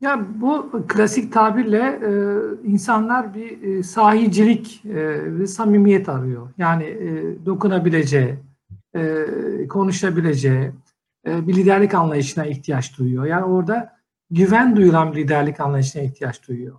[0.00, 2.10] Ya bu klasik tabirle e,
[2.68, 4.94] insanlar bir e, sahicilik e,
[5.38, 6.48] ve samimiyet arıyor.
[6.58, 8.34] Yani e, dokunabileceği,
[8.96, 9.26] e,
[9.68, 10.70] konuşabileceği,
[11.26, 13.24] bir liderlik anlayışına ihtiyaç duyuyor.
[13.24, 13.96] Yani orada
[14.30, 16.76] güven duyulan bir liderlik anlayışına ihtiyaç duyuyor.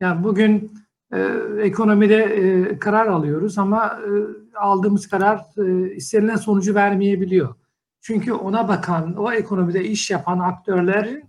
[0.00, 0.72] Yani bugün
[1.12, 1.18] e,
[1.58, 4.10] ekonomide e, karar alıyoruz ama e,
[4.58, 7.54] aldığımız karar e, istenilen sonucu vermeyebiliyor.
[8.00, 11.24] Çünkü ona bakan, o ekonomide iş yapan aktörlerin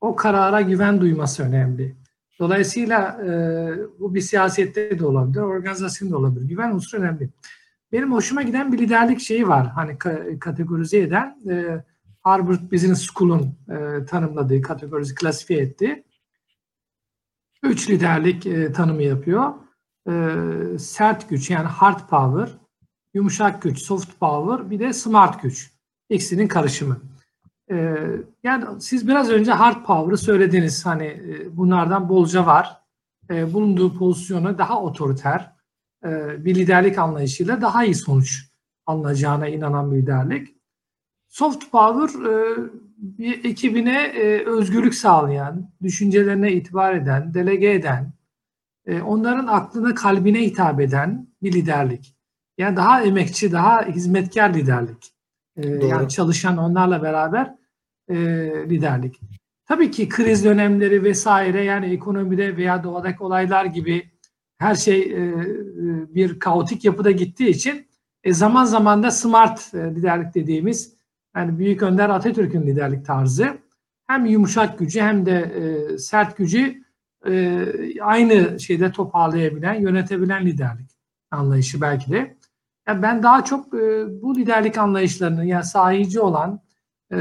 [0.00, 1.96] o karara güven duyması önemli.
[2.38, 3.30] Dolayısıyla e,
[4.00, 6.48] bu bir siyasette de olabilir, organizasyon da olabilir.
[6.48, 7.30] Güven unsuru önemli.
[7.92, 9.66] Benim hoşuma giden bir liderlik şeyi var.
[9.66, 11.84] Hani ka- kategorize eden e,
[12.28, 16.04] Harvard Business School'un e, tanımladığı, kategorize, klasifiye ettiği
[17.62, 19.52] üç liderlik e, tanımı yapıyor.
[20.08, 20.12] E,
[20.78, 22.58] sert güç yani hard power,
[23.14, 25.70] yumuşak güç, soft power, bir de smart güç.
[26.10, 27.00] İkisinin karışımı.
[27.70, 27.96] E,
[28.42, 30.86] yani siz biraz önce hard power'ı söylediniz.
[30.86, 32.82] Hani e, bunlardan bolca var.
[33.30, 35.52] E, bulunduğu pozisyonu daha otoriter,
[36.04, 38.48] e, bir liderlik anlayışıyla daha iyi sonuç
[38.86, 40.57] alınacağına inanan bir liderlik.
[41.28, 42.56] Soft power e,
[42.98, 48.12] bir ekibine e, özgürlük sağlayan, düşüncelerine itibar eden, delege eden,
[48.86, 52.14] e, onların aklına, kalbine hitap eden bir liderlik.
[52.58, 55.12] Yani daha emekçi, daha hizmetkar liderlik.
[55.56, 57.54] E, yani çalışan onlarla beraber
[58.08, 58.16] e,
[58.70, 59.20] liderlik.
[59.66, 64.10] Tabii ki kriz dönemleri vesaire yani ekonomide veya doğadaki olaylar gibi
[64.58, 65.34] her şey e,
[66.14, 67.86] bir kaotik yapıda gittiği için
[68.24, 70.97] e, zaman zaman da smart e, liderlik dediğimiz
[71.36, 73.58] yani Büyük Önder Atatürk'ün liderlik tarzı
[74.06, 76.82] hem yumuşak gücü hem de e, sert gücü
[77.26, 77.64] e,
[78.00, 80.90] aynı şeyde toparlayabilen, yönetebilen liderlik
[81.30, 82.36] anlayışı belki de.
[82.88, 86.60] Yani ben daha çok e, bu liderlik anlayışlarını yani sahici olan
[87.10, 87.18] e,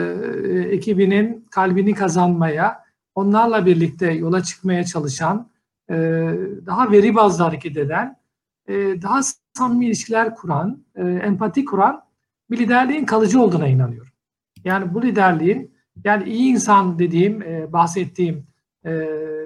[0.72, 2.84] ekibinin kalbini kazanmaya,
[3.16, 5.50] onlarla birlikte yola çıkmaya çalışan,
[5.90, 5.96] e,
[6.66, 8.18] daha veri bazlı hareket eden,
[8.68, 9.22] e, daha
[9.54, 12.07] samimi ilişkiler kuran, e, empati kuran
[12.52, 14.12] bir liderliğin kalıcı olduğuna inanıyorum.
[14.64, 18.48] Yani bu liderliğin yani iyi insan dediğim, e, bahsettiğim
[18.86, 18.92] e,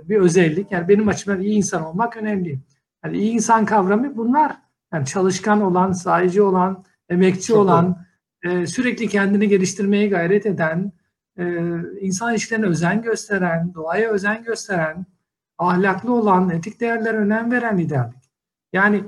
[0.09, 0.71] bir özellik.
[0.71, 2.59] Yani benim açımdan iyi insan olmak önemli.
[3.05, 4.55] Yani iyi insan kavramı bunlar.
[4.93, 8.05] Yani çalışkan olan, sahici olan, emekçi Çok olan,
[8.43, 10.91] e, sürekli kendini geliştirmeye gayret eden,
[11.37, 11.43] e,
[12.01, 15.05] insan ilişkilerine özen gösteren, doğaya özen gösteren,
[15.57, 18.31] ahlaklı olan, etik değerlere önem veren liderlik.
[18.73, 19.03] Yani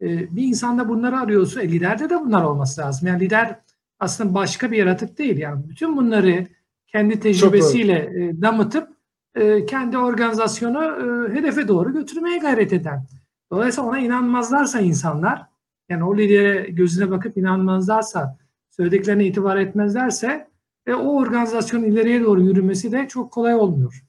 [0.00, 3.08] bir insanda bunları arıyorsa e, liderde de bunlar olması lazım.
[3.08, 3.60] Yani lider
[3.98, 5.38] aslında başka bir yaratık değil.
[5.38, 6.46] Yani bütün bunları
[6.86, 8.88] kendi tecrübesiyle e, damıtıp
[9.34, 13.06] e, kendi organizasyonu e, hedefe doğru götürmeye gayret eden.
[13.52, 15.46] Dolayısıyla ona inanmazlarsa insanlar,
[15.88, 18.38] yani o lidere gözüne bakıp inanmazlarsa,
[18.70, 20.48] söylediklerine itibar etmezlerse
[20.86, 24.04] e, o organizasyonun ileriye doğru yürümesi de çok kolay olmuyor.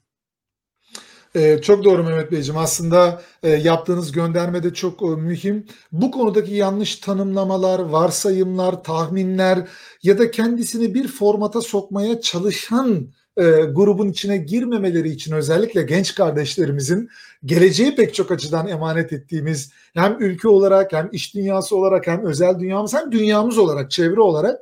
[1.36, 2.58] Ee, çok doğru Mehmet Beyciğim.
[2.58, 5.66] Aslında e, yaptığınız gönderme de çok e, mühim.
[5.92, 9.68] Bu konudaki yanlış tanımlamalar, varsayımlar, tahminler
[10.02, 17.08] ya da kendisini bir formata sokmaya çalışan e, grubun içine girmemeleri için özellikle genç kardeşlerimizin
[17.44, 22.58] geleceği pek çok açıdan emanet ettiğimiz hem ülke olarak hem iş dünyası olarak hem özel
[22.58, 24.60] dünyamız hem dünyamız olarak, çevre olarak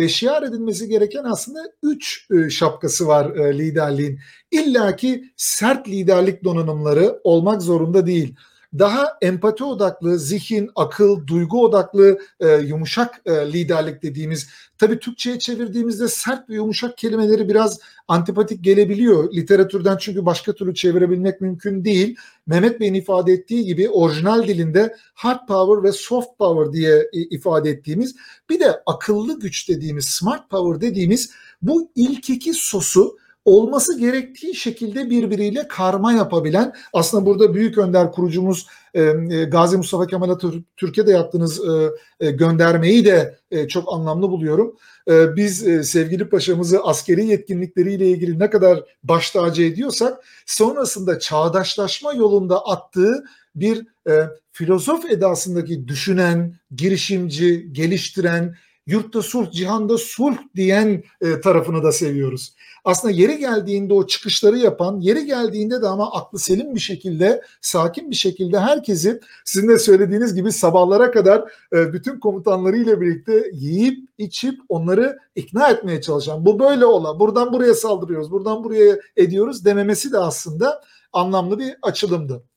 [0.00, 4.20] e, şiar edilmesi gereken aslında üç e, şapkası var e, liderliğin.
[4.50, 8.34] İlla ki sert liderlik donanımları olmak zorunda değil
[8.78, 14.48] daha empati odaklı, zihin, akıl, duygu odaklı e, yumuşak e, liderlik dediğimiz
[14.78, 21.40] tabii Türkçe'ye çevirdiğimizde sert ve yumuşak kelimeleri biraz antipatik gelebiliyor literatürden çünkü başka türlü çevirebilmek
[21.40, 22.16] mümkün değil.
[22.46, 28.16] Mehmet Bey'in ifade ettiği gibi orijinal dilinde hard power ve soft power diye ifade ettiğimiz
[28.50, 31.30] bir de akıllı güç dediğimiz smart power dediğimiz
[31.62, 38.66] bu ilk iki sosu olması gerektiği şekilde birbiriyle karma yapabilen aslında burada büyük önder kurucumuz
[38.94, 41.90] e, e Gazi Mustafa Kemal Atatürk'e yaptığınız e,
[42.26, 44.76] e, göndermeyi de e, çok anlamlı buluyorum.
[45.10, 52.12] E, biz e, sevgili paşamızı askeri yetkinlikleriyle ilgili ne kadar baş tacı ediyorsak sonrasında çağdaşlaşma
[52.12, 53.24] yolunda attığı
[53.54, 58.54] bir e, filozof edasındaki düşünen, girişimci, geliştiren,
[58.86, 62.54] yurtta sulh, cihanda sulh diyen e, tarafını da seviyoruz
[62.84, 68.10] aslında yeri geldiğinde o çıkışları yapan, yeri geldiğinde de ama aklı selim bir şekilde, sakin
[68.10, 74.60] bir şekilde herkesi sizin de söylediğiniz gibi sabahlara kadar e, bütün komutanlarıyla birlikte yiyip içip
[74.68, 80.18] onları ikna etmeye çalışan, bu böyle ola, buradan buraya saldırıyoruz, buradan buraya ediyoruz dememesi de
[80.18, 82.49] aslında anlamlı bir açılımdı.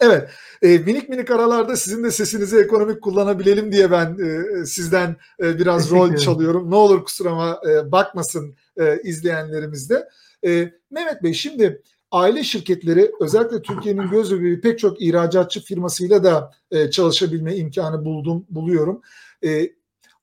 [0.00, 0.30] Evet,
[0.62, 5.90] e, minik minik aralarda sizin de sesinizi ekonomik kullanabilelim diye ben e, sizden e, biraz
[5.90, 6.70] rol çalıyorum.
[6.70, 10.08] Ne olur kusuruma e, bakmasın e, izleyenlerimiz de.
[10.46, 16.52] E, Mehmet Bey şimdi aile şirketleri özellikle Türkiye'nin göz bebeği pek çok ihracatçı firmasıyla da
[16.70, 19.02] e, çalışabilme imkanı buldum buluyorum.
[19.44, 19.72] E,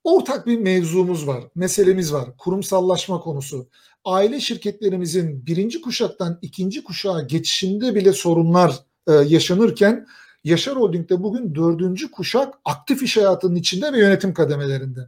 [0.03, 2.37] ortak bir mevzumuz var, meselemiz var.
[2.37, 3.67] Kurumsallaşma konusu.
[4.05, 10.07] Aile şirketlerimizin birinci kuşaktan ikinci kuşağa geçişinde bile sorunlar e, yaşanırken
[10.43, 14.99] Yaşar Holding'de bugün dördüncü kuşak aktif iş hayatının içinde ve yönetim kademelerinde.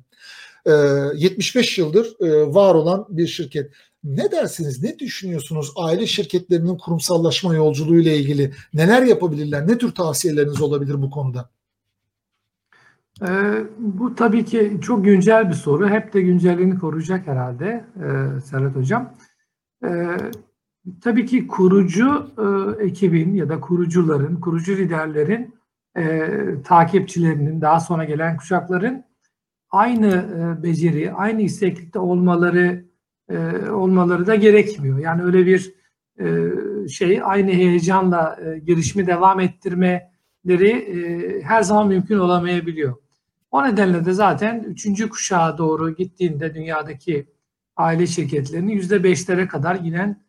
[1.16, 2.16] 75 yıldır
[2.54, 3.72] var olan bir şirket.
[4.06, 8.54] Ne dersiniz, ne düşünüyorsunuz aile şirketlerinin kurumsallaşma yolculuğu ile ilgili?
[8.74, 11.50] Neler yapabilirler, ne tür tavsiyeleriniz olabilir bu konuda?
[13.22, 15.90] Ee, bu tabii ki çok güncel bir soru.
[15.90, 19.14] Hep de güncelliğini koruyacak herhalde e, Serhat Hocam.
[19.86, 20.18] Ee,
[21.02, 25.56] tabii ki kurucu e, ekibin ya da kurucuların, kurucu liderlerin,
[25.98, 26.30] e,
[26.64, 29.04] takipçilerinin, daha sonra gelen kuşakların
[29.70, 32.86] aynı e, beceri, aynı isteklikte olmaları
[33.30, 35.00] e, olmaları da gerekmiyor.
[35.00, 35.74] Yani öyle bir
[36.20, 42.96] e, şey aynı heyecanla e, girişimi devam ettirmeleri e, her zaman mümkün olamayabiliyor.
[43.52, 47.28] O nedenle de zaten üçüncü kuşağa doğru gittiğinde dünyadaki
[47.76, 50.25] aile şirketlerinin yüzde beşlere kadar inen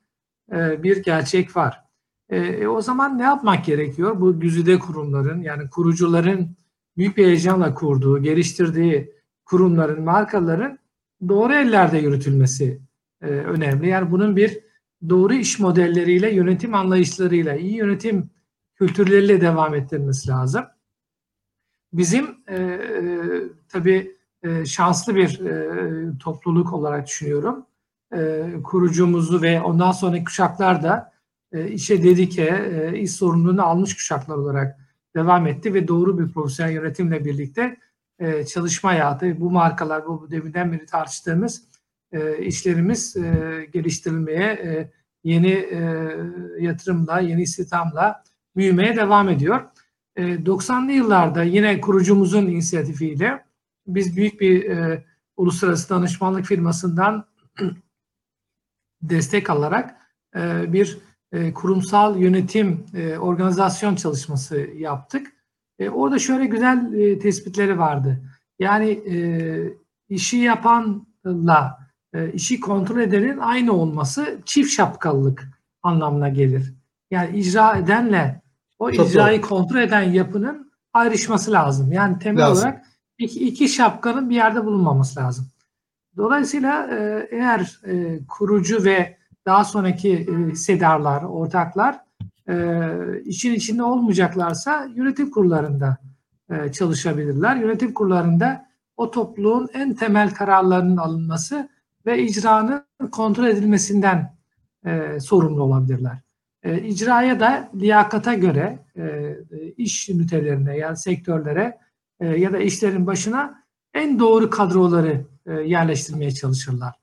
[0.52, 1.84] e, bir gerçek var.
[2.28, 4.20] E, e, o zaman ne yapmak gerekiyor?
[4.20, 6.56] Bu güzide kurumların yani kurucuların
[6.96, 10.78] büyük bir heyecanla kurduğu, geliştirdiği kurumların, markaların
[11.28, 12.80] doğru ellerde yürütülmesi
[13.22, 13.88] e, önemli.
[13.88, 14.60] Yani bunun bir
[15.08, 18.30] doğru iş modelleriyle, yönetim anlayışlarıyla, iyi yönetim
[18.74, 20.64] kültürleriyle devam ettirilmesi lazım.
[21.92, 22.80] Bizim e, e,
[23.68, 27.66] tabii e, şanslı bir e, topluluk olarak düşünüyorum.
[28.16, 31.12] E, kurucumuzu ve ondan sonraki kuşaklar da
[31.52, 34.78] e, işe dedike, e, iş sorumluluğunu almış kuşaklar olarak
[35.16, 37.76] devam etti ve doğru bir profesyonel yönetimle birlikte
[38.18, 41.62] e, çalışma hayatı, bu markalar, bu deminden beri tartıştığımız
[42.12, 44.90] e, işlerimiz e, geliştirilmeye, e,
[45.24, 46.10] yeni e,
[46.60, 48.22] yatırımla, yeni istihdamla
[48.56, 49.60] büyümeye devam ediyor.
[50.16, 53.44] 90'lı yıllarda yine kurucumuzun inisiyatifiyle
[53.86, 55.04] biz büyük bir e,
[55.36, 57.24] uluslararası danışmanlık firmasından
[59.02, 59.96] destek alarak
[60.36, 60.98] e, bir
[61.32, 65.26] e, kurumsal yönetim e, organizasyon çalışması yaptık.
[65.78, 68.22] E, orada şöyle güzel e, tespitleri vardı.
[68.58, 69.16] Yani e,
[70.08, 71.78] işi yapanla
[72.14, 75.48] e, işi kontrol edenin aynı olması çift şapkalılık
[75.82, 76.74] anlamına gelir.
[77.10, 78.42] Yani icra edenle
[78.78, 79.48] o Çok icrayı doğru.
[79.48, 81.92] kontrol eden yapının ayrışması lazım.
[81.92, 82.64] Yani temel lazım.
[82.64, 82.86] olarak
[83.18, 85.46] iki, iki şapkanın bir yerde bulunmaması lazım.
[86.16, 92.00] Dolayısıyla e, eğer e, kurucu ve daha sonraki e, hissedarlar, ortaklar
[92.48, 92.88] e,
[93.24, 95.96] işin içinde olmayacaklarsa yönetim kurullarında
[96.72, 97.56] çalışabilirler.
[97.56, 101.68] Yönetim kurullarında o topluluğun en temel kararlarının alınması
[102.06, 104.36] ve icranın kontrol edilmesinden
[105.20, 106.18] sorumlu olabilirler.
[106.62, 108.78] E, icraya da liyakata göre
[109.76, 111.78] iş ünitelerine yani sektörlere
[112.20, 113.65] ya da işlerin başına
[113.96, 116.94] en doğru kadroları e, yerleştirmeye çalışırlar.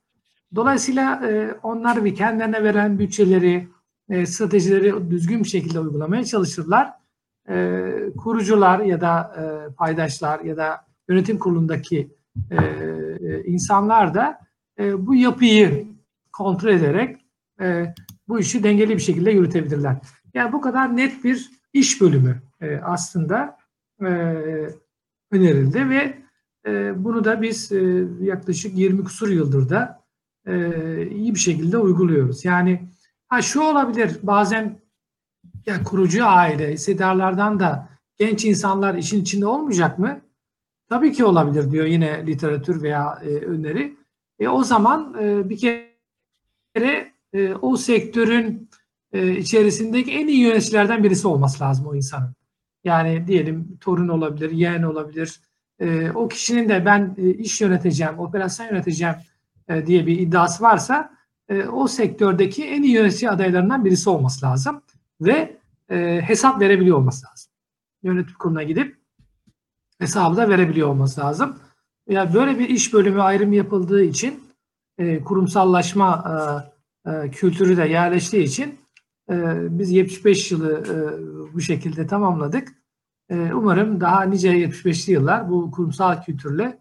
[0.55, 3.67] Dolayısıyla e, onlar bir kendilerine veren bütçeleri,
[4.09, 6.93] e, stratejileri düzgün bir şekilde uygulamaya çalışırlar.
[8.17, 9.35] Kurucular ya da
[9.77, 12.11] paydaşlar ya da yönetim kurulundaki
[13.45, 14.39] insanlar da
[14.97, 15.87] bu yapıyı
[16.31, 17.17] kontrol ederek
[18.27, 19.97] bu işi dengeli bir şekilde yürütebilirler.
[20.33, 22.41] Yani bu kadar net bir iş bölümü
[22.83, 23.57] aslında
[25.31, 26.22] önerildi ve
[26.67, 30.03] e, bunu da biz e, yaklaşık 20 kusur yıldır da
[30.47, 32.45] e, iyi bir şekilde uyguluyoruz.
[32.45, 32.89] Yani
[33.27, 34.79] ha şu olabilir bazen
[35.65, 40.21] ya kurucu aile, hissedarlardan da genç insanlar işin içinde olmayacak mı?
[40.89, 43.97] Tabii ki olabilir diyor yine literatür veya e, öneri.
[44.39, 47.13] E, o zaman e, bir kere
[47.61, 48.69] o sektörün
[49.13, 52.35] içerisindeki en iyi yöneticilerden birisi olması lazım o insanın.
[52.83, 55.39] Yani diyelim torun olabilir, yeğen olabilir.
[55.83, 59.15] E, o kişinin de ben e, iş yöneteceğim, operasyon yöneteceğim
[59.67, 61.13] e, diye bir iddiası varsa
[61.49, 64.81] e, o sektördeki en iyi yönetici adaylarından birisi olması lazım.
[65.21, 65.63] Ve
[66.21, 67.51] hesap verebiliyor olması lazım.
[68.03, 68.97] Yönetim kuruluna gidip
[69.99, 71.59] hesabı da verebiliyor olması lazım.
[72.09, 74.43] Yani böyle bir iş bölümü ayrım yapıldığı için
[75.25, 76.73] kurumsallaşma
[77.31, 78.79] kültürü de yerleştiği için
[79.29, 80.83] e, biz 75 yılı
[81.53, 82.82] bu şekilde tamamladık.
[83.29, 86.79] E, umarım daha nice 75'li yıllar bu kurumsal kültürle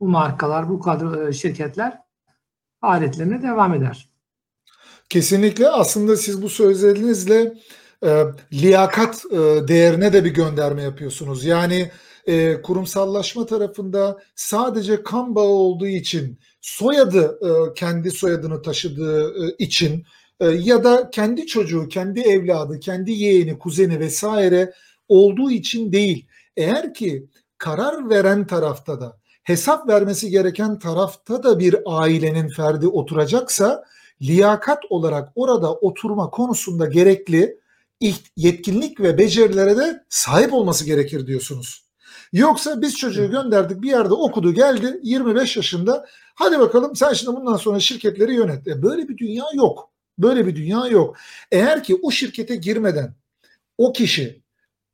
[0.00, 1.98] bu markalar, bu kadro e, şirketler
[2.80, 4.08] faaliyetlerine devam eder.
[5.08, 7.54] Kesinlikle aslında siz bu sözlerinizle
[8.04, 9.36] e, liyakat e,
[9.68, 11.44] değerine de bir gönderme yapıyorsunuz.
[11.44, 11.90] Yani
[12.26, 20.06] e, kurumsallaşma tarafında sadece kan bağı olduğu için soyadı e, kendi soyadını taşıdığı e, için
[20.40, 24.72] e, ya da kendi çocuğu, kendi evladı, kendi yeğeni, kuzeni vesaire
[25.08, 26.26] olduğu için değil.
[26.56, 27.26] Eğer ki
[27.58, 33.84] karar veren tarafta da hesap vermesi gereken tarafta da bir ailenin ferdi oturacaksa
[34.22, 37.58] liyakat olarak orada oturma konusunda gerekli
[38.36, 41.84] yetkinlik ve becerilere de sahip olması gerekir diyorsunuz.
[42.32, 47.56] Yoksa biz çocuğu gönderdik bir yerde okudu geldi 25 yaşında hadi bakalım sen şimdi bundan
[47.56, 48.68] sonra şirketleri yönet.
[48.68, 49.90] E böyle bir dünya yok.
[50.18, 51.16] Böyle bir dünya yok.
[51.52, 53.14] Eğer ki o şirkete girmeden
[53.78, 54.43] o kişi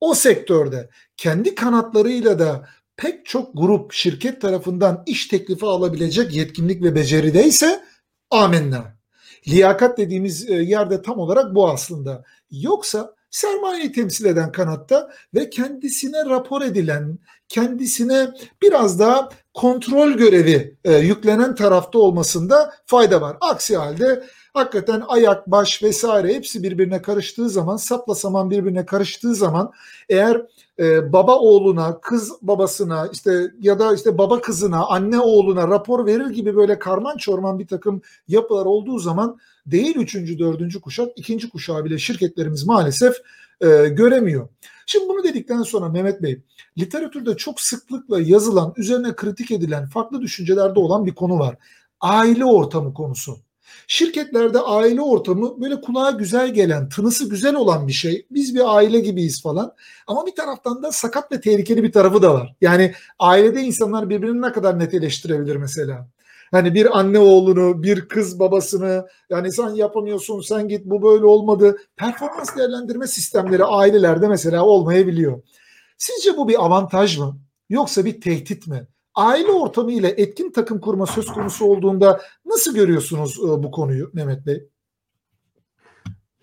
[0.01, 6.95] o sektörde kendi kanatlarıyla da pek çok grup şirket tarafından iş teklifi alabilecek yetkinlik ve
[6.95, 7.85] becerideyse
[8.31, 9.01] amenna.
[9.49, 12.25] Liyakat dediğimiz e, yerde tam olarak bu aslında.
[12.51, 18.31] Yoksa sermayeyi temsil eden kanatta ve kendisine rapor edilen, kendisine
[18.63, 23.37] biraz daha kontrol görevi e, yüklenen tarafta olmasında fayda var.
[23.41, 24.25] Aksi halde
[24.55, 29.73] hakikaten ayak, baş vesaire hepsi birbirine karıştığı zaman, sapla saman birbirine karıştığı zaman
[30.09, 30.47] eğer
[30.79, 36.31] e, baba oğluna, kız babasına işte ya da işte baba kızına, anne oğluna rapor verir
[36.31, 41.85] gibi böyle karman çorman bir takım yapılar olduğu zaman değil üçüncü, dördüncü kuşak, ikinci kuşağı
[41.85, 43.17] bile şirketlerimiz maalesef
[43.61, 44.49] e, göremiyor.
[44.87, 46.43] Şimdi bunu dedikten sonra Mehmet Bey,
[46.79, 51.57] literatürde çok sıklıkla yazılan, üzerine kritik edilen, farklı düşüncelerde olan bir konu var.
[52.01, 53.37] Aile ortamı konusu.
[53.93, 58.27] Şirketlerde aile ortamı böyle kulağa güzel gelen, tınısı güzel olan bir şey.
[58.31, 59.75] Biz bir aile gibiyiz falan.
[60.07, 62.55] Ama bir taraftan da sakat ve tehlikeli bir tarafı da var.
[62.61, 66.09] Yani ailede insanlar birbirini ne kadar net eleştirebilir mesela.
[66.51, 71.77] Hani bir anne oğlunu, bir kız babasını yani sen yapamıyorsun, sen git bu böyle olmadı.
[71.97, 75.43] Performans değerlendirme sistemleri ailelerde mesela olmayabiliyor.
[75.99, 77.39] Sizce bu bir avantaj mı?
[77.69, 78.87] Yoksa bir tehdit mi?
[79.21, 84.47] Aile ortamı ile etkin takım kurma söz konusu olduğunda nasıl görüyorsunuz e, bu konuyu Mehmet
[84.47, 84.69] Bey?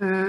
[0.01, 0.25] Ee,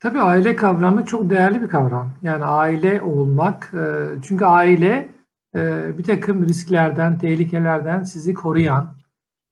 [0.00, 2.12] tabii aile kavramı çok değerli bir kavram.
[2.22, 5.08] Yani aile olmak, e, çünkü aile
[5.54, 8.96] e, bir takım risklerden, tehlikelerden sizi koruyan,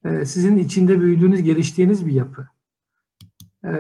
[0.05, 2.49] e, sizin içinde büyüdüğünüz, geliştiğiniz bir yapı.
[3.65, 3.71] E,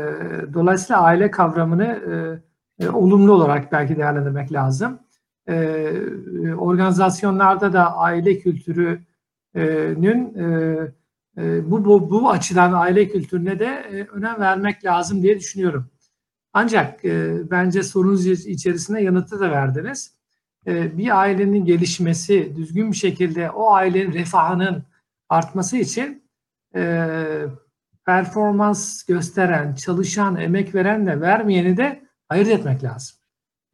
[0.54, 4.98] dolayısıyla aile kavramını e, e, olumlu olarak belki değerlendirmek lazım
[5.48, 5.54] e,
[6.58, 10.92] organizasyonlarda da aile kültürünün e,
[11.38, 15.90] e, bu, bu, bu açıdan aile kültürüne de e, önem vermek lazım diye düşünüyorum.
[16.52, 20.14] Ancak e, bence sorunuz içerisinde yanıtı da verdiniz.
[20.66, 24.84] E, bir ailenin gelişmesi, düzgün bir şekilde o ailenin refahının
[25.28, 26.24] artması için
[26.74, 27.06] e,
[28.06, 33.19] performans gösteren, çalışan, emek veren de vermeyeni de ayırt etmek lazım.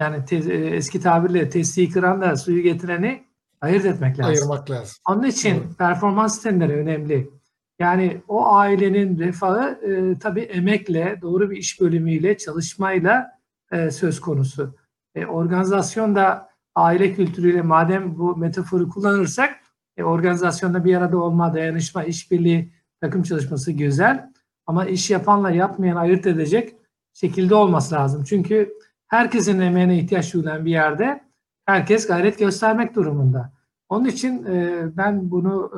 [0.01, 3.24] Yani te, e, eski tabirle testiyi kıranla suyu getireni
[3.61, 4.32] ayırt etmek lazım.
[4.32, 4.97] Ayırmak lazım.
[5.09, 5.78] Onun için evet.
[5.78, 7.30] performans sistemleri önemli.
[7.78, 13.30] Yani o ailenin refahı e, tabii emekle, doğru bir iş bölümüyle, çalışmayla
[13.72, 14.74] e, söz konusu.
[15.14, 19.57] E, organizasyon da aile kültürüyle madem bu metaforu kullanırsak
[19.97, 24.32] e, organizasyonda bir arada olma, dayanışma, işbirliği, takım çalışması güzel.
[24.66, 26.76] Ama iş yapanla yapmayan ayırt edecek
[27.12, 28.24] şekilde olması lazım.
[28.24, 28.72] Çünkü
[29.09, 31.20] herkesin emeğine ihtiyaç duyulan bir yerde
[31.66, 33.52] herkes gayret göstermek durumunda.
[33.88, 35.70] Onun için e, ben bunu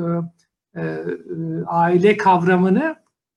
[0.75, 1.05] e, e,
[1.67, 2.97] aile kavramını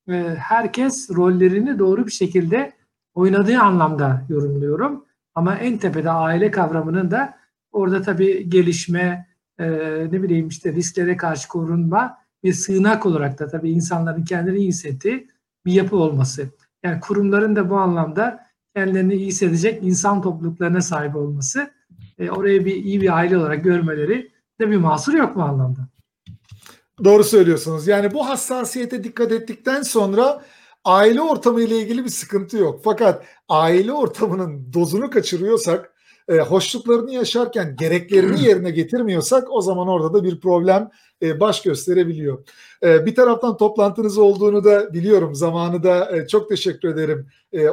[0.10, 2.74] e, herkes rollerini doğru bir şekilde
[3.14, 5.06] oynadığı anlamda yorumluyorum.
[5.36, 7.34] Ama en tepede aile kavramının da
[7.72, 9.28] orada tabii gelişme,
[9.60, 9.68] e,
[10.12, 15.28] ne bileyim işte risklere karşı korunma bir sığınak olarak da tabii insanların kendini iyi hissettiği
[15.66, 16.50] bir yapı olması.
[16.84, 18.46] Yani kurumların da bu anlamda
[18.76, 21.72] kendilerini iyi hissedecek insan topluluklarına sahip olması,
[22.20, 25.88] e, orayı bir iyi bir aile olarak görmeleri de bir mahsur yok mu anlamda?
[27.04, 27.88] Doğru söylüyorsunuz.
[27.88, 30.42] Yani bu hassasiyete dikkat ettikten sonra
[30.86, 32.82] aile ortamı ile ilgili bir sıkıntı yok.
[32.84, 35.94] Fakat aile ortamının dozunu kaçırıyorsak,
[36.30, 40.90] e, hoşluklarını yaşarken gereklerini yerine getirmiyorsak o zaman orada da bir problem
[41.22, 42.44] e, baş gösterebiliyor.
[42.84, 45.36] E, bir taraftan toplantınız olduğunu da biliyorum.
[45.36, 47.28] Zamanı da e, çok teşekkür ederim.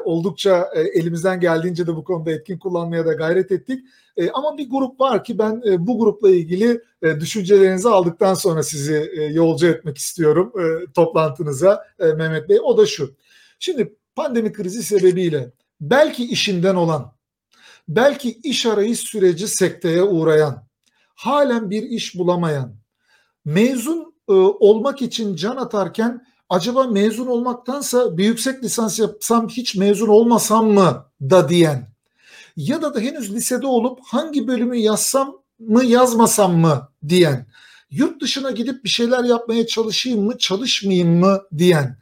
[0.05, 3.85] Oldukça elimizden geldiğince de bu konuda etkin kullanmaya da gayret ettik.
[4.33, 6.81] Ama bir grup var ki ben bu grupla ilgili
[7.21, 10.53] düşüncelerinizi aldıktan sonra sizi yolcu etmek istiyorum
[10.95, 12.59] toplantınıza Mehmet Bey.
[12.63, 13.15] O da şu.
[13.59, 17.13] Şimdi pandemi krizi sebebiyle belki işinden olan,
[17.89, 20.69] belki iş arayış süreci sekteye uğrayan,
[21.15, 22.77] halen bir iş bulamayan,
[23.49, 30.09] mezun e, olmak için can atarken acaba mezun olmaktansa bir yüksek lisans yapsam hiç mezun
[30.09, 31.05] olmasam mı?
[31.21, 31.89] da diyen
[32.57, 37.47] ya da da henüz lisede olup hangi bölümü yazsam mı yazmasam mı diyen
[37.91, 41.43] yurt dışına gidip bir şeyler yapmaya çalışayım mı çalışmayayım mı?
[41.59, 41.97] diyen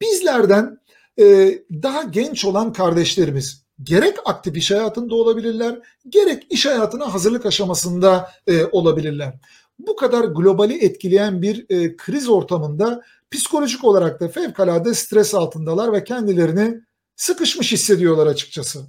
[0.00, 0.78] bizlerden
[1.18, 1.24] e,
[1.70, 5.78] daha genç olan kardeşlerimiz gerek aktif iş hayatında olabilirler
[6.08, 9.34] gerek iş hayatına hazırlık aşamasında e, olabilirler
[9.78, 16.04] bu kadar globali etkileyen bir e, kriz ortamında psikolojik olarak da fevkalade stres altındalar ve
[16.04, 16.80] kendilerini
[17.16, 18.86] sıkışmış hissediyorlar açıkçası.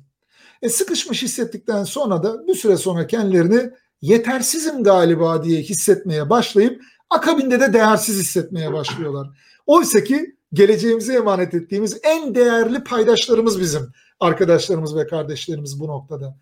[0.61, 3.69] E, sıkışmış hissettikten sonra da bir süre sonra kendilerini
[4.01, 9.27] yetersizim galiba diye hissetmeye başlayıp akabinde de değersiz hissetmeye başlıyorlar.
[9.65, 16.37] Oysa ki geleceğimize emanet ettiğimiz en değerli paydaşlarımız bizim arkadaşlarımız ve kardeşlerimiz bu noktada.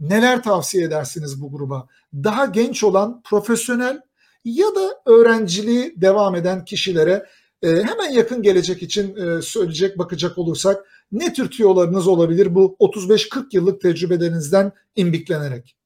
[0.00, 1.86] Neler tavsiye edersiniz bu gruba?
[2.14, 4.00] Daha genç olan profesyonel
[4.44, 7.26] ya da öğrenciliği devam eden kişilere
[7.62, 13.44] e, hemen yakın gelecek için e, söyleyecek bakacak olursak ne tür tüyolarınız olabilir bu 35-40
[13.52, 15.76] yıllık tecrübelerinizden imbiklenerek?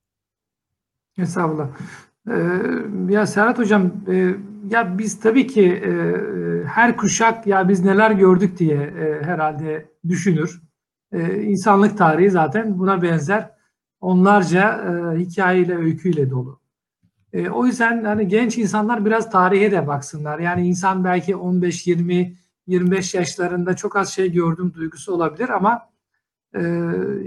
[1.19, 1.69] Estağfurullah.
[2.31, 4.35] Ee, ya Serhat Hocam, e,
[4.71, 5.93] ya biz tabii ki e,
[6.67, 10.63] her kuşak ya biz neler gördük diye e, herhalde düşünür.
[11.13, 13.51] E, insanlık tarihi zaten buna benzer
[14.05, 16.61] onlarca e, hikayeyle, öyküyle dolu.
[17.33, 20.39] E, o yüzden hani genç insanlar biraz tarihe de baksınlar.
[20.39, 22.33] Yani insan belki 15, 20,
[22.67, 25.89] 25 yaşlarında çok az şey gördüm duygusu olabilir ama
[26.55, 26.61] e,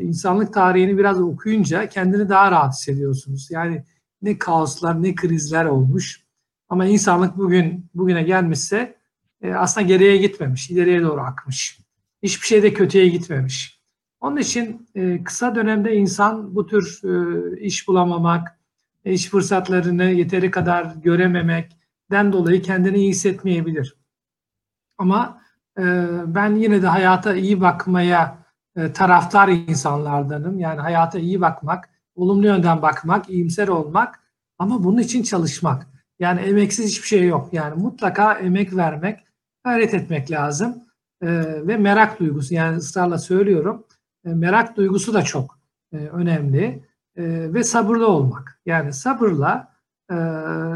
[0.01, 3.51] insanlık tarihini biraz okuyunca kendini daha rahat hissediyorsunuz.
[3.51, 3.83] Yani
[4.21, 6.23] ne kaoslar ne krizler olmuş.
[6.69, 8.97] Ama insanlık bugün bugüne gelmişse
[9.41, 11.79] e, aslında geriye gitmemiş, ileriye doğru akmış.
[12.23, 13.76] Hiçbir şey de kötüye gitmemiş.
[14.19, 18.57] Onun için e, kısa dönemde insan bu tür e, iş bulamamak,
[19.05, 23.95] iş fırsatlarını yeteri kadar görememekten dolayı kendini iyi hissetmeyebilir.
[24.97, 25.41] Ama
[25.79, 25.83] e,
[26.25, 28.47] ben yine de hayata iyi bakmaya
[28.93, 30.59] taraftar insanlardanım.
[30.59, 34.19] Yani hayata iyi bakmak, olumlu yönden bakmak, iyimser olmak
[34.59, 35.87] ama bunun için çalışmak.
[36.19, 37.49] Yani emeksiz hiçbir şey yok.
[37.51, 39.19] Yani mutlaka emek vermek,
[39.63, 40.83] gayret etmek lazım.
[41.21, 41.27] E,
[41.67, 43.83] ve merak duygusu yani ısrarla söylüyorum.
[44.27, 45.59] E, merak duygusu da çok
[45.93, 46.83] e, önemli.
[47.15, 48.61] E, ve sabırlı olmak.
[48.65, 49.77] Yani sabırla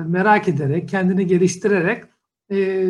[0.07, 2.03] merak ederek, kendini geliştirerek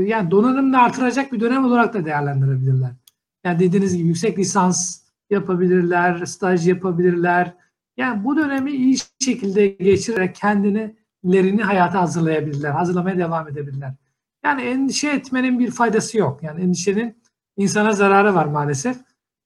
[0.07, 2.91] yani donanımını artıracak bir dönem olarak da değerlendirebilirler.
[3.43, 7.53] Yani dediğiniz gibi yüksek lisans yapabilirler, staj yapabilirler.
[7.97, 13.93] Yani bu dönemi iyi şekilde geçirerek kendilerini hayata hazırlayabilirler, hazırlamaya devam edebilirler.
[14.45, 16.43] Yani endişe etmenin bir faydası yok.
[16.43, 17.17] Yani endişenin
[17.57, 18.97] insana zararı var maalesef.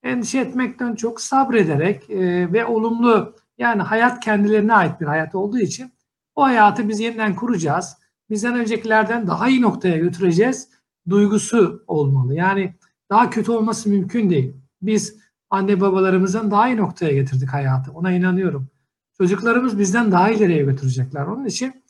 [0.06, 5.94] Endişe etmekten çok sabrederek e, ve olumlu yani hayat kendilerine ait bir hayat olduğu için
[6.36, 7.98] o hayatı biz yeniden kuracağız.
[8.30, 10.70] Bizden öncekilerden daha iyi noktaya götüreceğiz.
[11.10, 12.36] Duygusu olmalı.
[12.36, 12.76] Yani
[13.10, 14.56] daha kötü olması mümkün değil.
[14.82, 15.18] Biz
[15.50, 17.92] anne babalarımızdan daha iyi noktaya getirdik hayatı.
[17.92, 18.68] Ona inanıyorum.
[19.18, 21.26] Çocuklarımız bizden daha ileriye götürecekler.
[21.26, 21.84] Onun için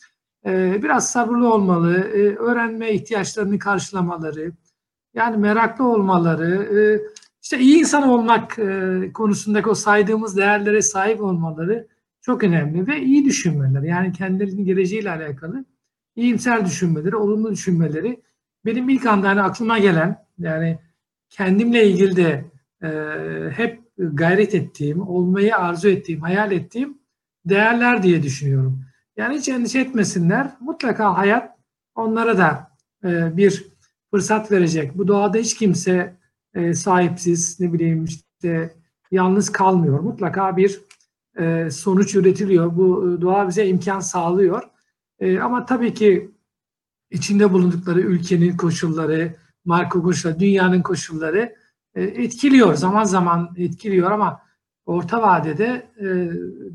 [0.46, 4.52] e, biraz sabırlı olmalı, e, öğrenme ihtiyaçlarını karşılamaları,
[5.14, 6.80] yani meraklı olmaları, e,
[7.46, 11.88] işte iyi insan olmak e, konusundaki o saydığımız değerlere sahip olmaları
[12.22, 13.88] çok önemli ve iyi düşünmeleri.
[13.88, 15.66] Yani kendilerinin geleceğiyle alakalı
[16.16, 18.22] iyimser düşünmeleri, olumlu düşünmeleri.
[18.66, 20.80] Benim ilk anda hani aklıma gelen yani
[21.30, 22.46] kendimle ilgili de
[22.84, 22.90] e,
[23.52, 26.98] hep gayret ettiğim, olmayı arzu ettiğim, hayal ettiğim
[27.46, 28.86] değerler diye düşünüyorum.
[29.18, 30.52] Yani hiç endişe etmesinler.
[30.60, 31.58] Mutlaka hayat
[31.96, 32.72] onlara da
[33.04, 33.66] e, bir
[34.12, 34.98] fırsat verecek.
[34.98, 36.25] Bu doğada hiç kimse
[36.56, 38.74] e, sahipsiz, ne bileyim işte
[39.12, 40.00] yalnız kalmıyor.
[40.00, 40.82] Mutlaka bir
[41.40, 42.78] e, sonuç üretiliyor.
[42.78, 44.64] Bu e, doğa bize imkan sağlıyor.
[45.20, 46.32] E, ama tabii ki
[47.12, 49.36] içinde bulundukları ülkenin koşulları,
[49.66, 51.56] marka koşulları, dünyanın koşulları
[51.96, 52.74] e, etkiliyor.
[52.74, 54.42] Zaman zaman etkiliyor ama
[54.86, 56.06] orta vadede e,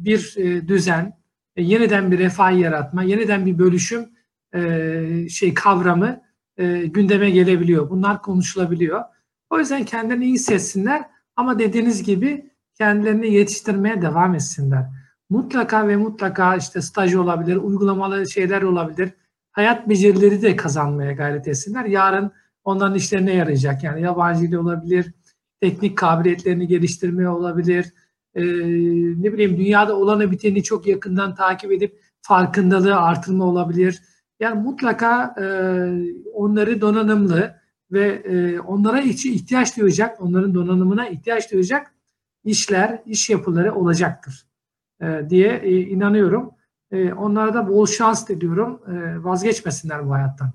[0.04, 1.18] bir e, düzen,
[1.56, 4.08] e, yeniden bir refah yaratma, yeniden bir bölüşüm
[4.54, 6.20] e, şey kavramı
[6.56, 7.90] e, gündeme gelebiliyor.
[7.90, 9.04] Bunlar konuşulabiliyor.
[9.50, 11.02] O yüzden kendilerini iyi hissetsinler
[11.36, 14.86] ama dediğiniz gibi kendilerini yetiştirmeye devam etsinler.
[15.30, 19.10] Mutlaka ve mutlaka işte staj olabilir, uygulamalı şeyler olabilir.
[19.52, 21.84] Hayat becerileri de kazanmaya gayret etsinler.
[21.84, 22.32] Yarın
[22.64, 23.84] onların işlerine yarayacak.
[23.84, 25.12] Yani yabancı dil olabilir,
[25.60, 27.92] teknik kabiliyetlerini geliştirmeye olabilir.
[28.34, 28.42] Ee,
[29.22, 34.02] ne bileyim dünyada olanı biteni çok yakından takip edip farkındalığı artırma olabilir.
[34.40, 35.44] Yani mutlaka e,
[36.34, 37.59] onları donanımlı,
[37.92, 41.94] ve e, onlara ihtiyaç duyacak, onların donanımına ihtiyaç duyacak
[42.44, 44.46] işler, iş yapıları olacaktır
[45.02, 46.50] e, diye e, inanıyorum.
[46.92, 48.80] E, onlara da bol şans diliyorum.
[48.86, 50.52] E, vazgeçmesinler bu hayattan.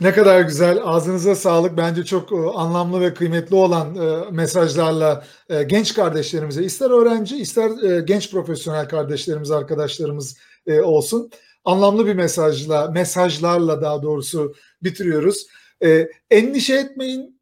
[0.00, 0.80] Ne kadar güzel.
[0.84, 1.76] Ağzınıza sağlık.
[1.76, 8.00] Bence çok e, anlamlı ve kıymetli olan e, mesajlarla e, genç kardeşlerimize, ister öğrenci, ister
[8.00, 10.36] genç profesyonel kardeşlerimiz, arkadaşlarımız
[10.82, 11.30] olsun.
[11.64, 15.46] Anlamlı bir mesajla, mesajlarla daha doğrusu bitiriyoruz.
[15.84, 17.40] E, endişe etmeyin.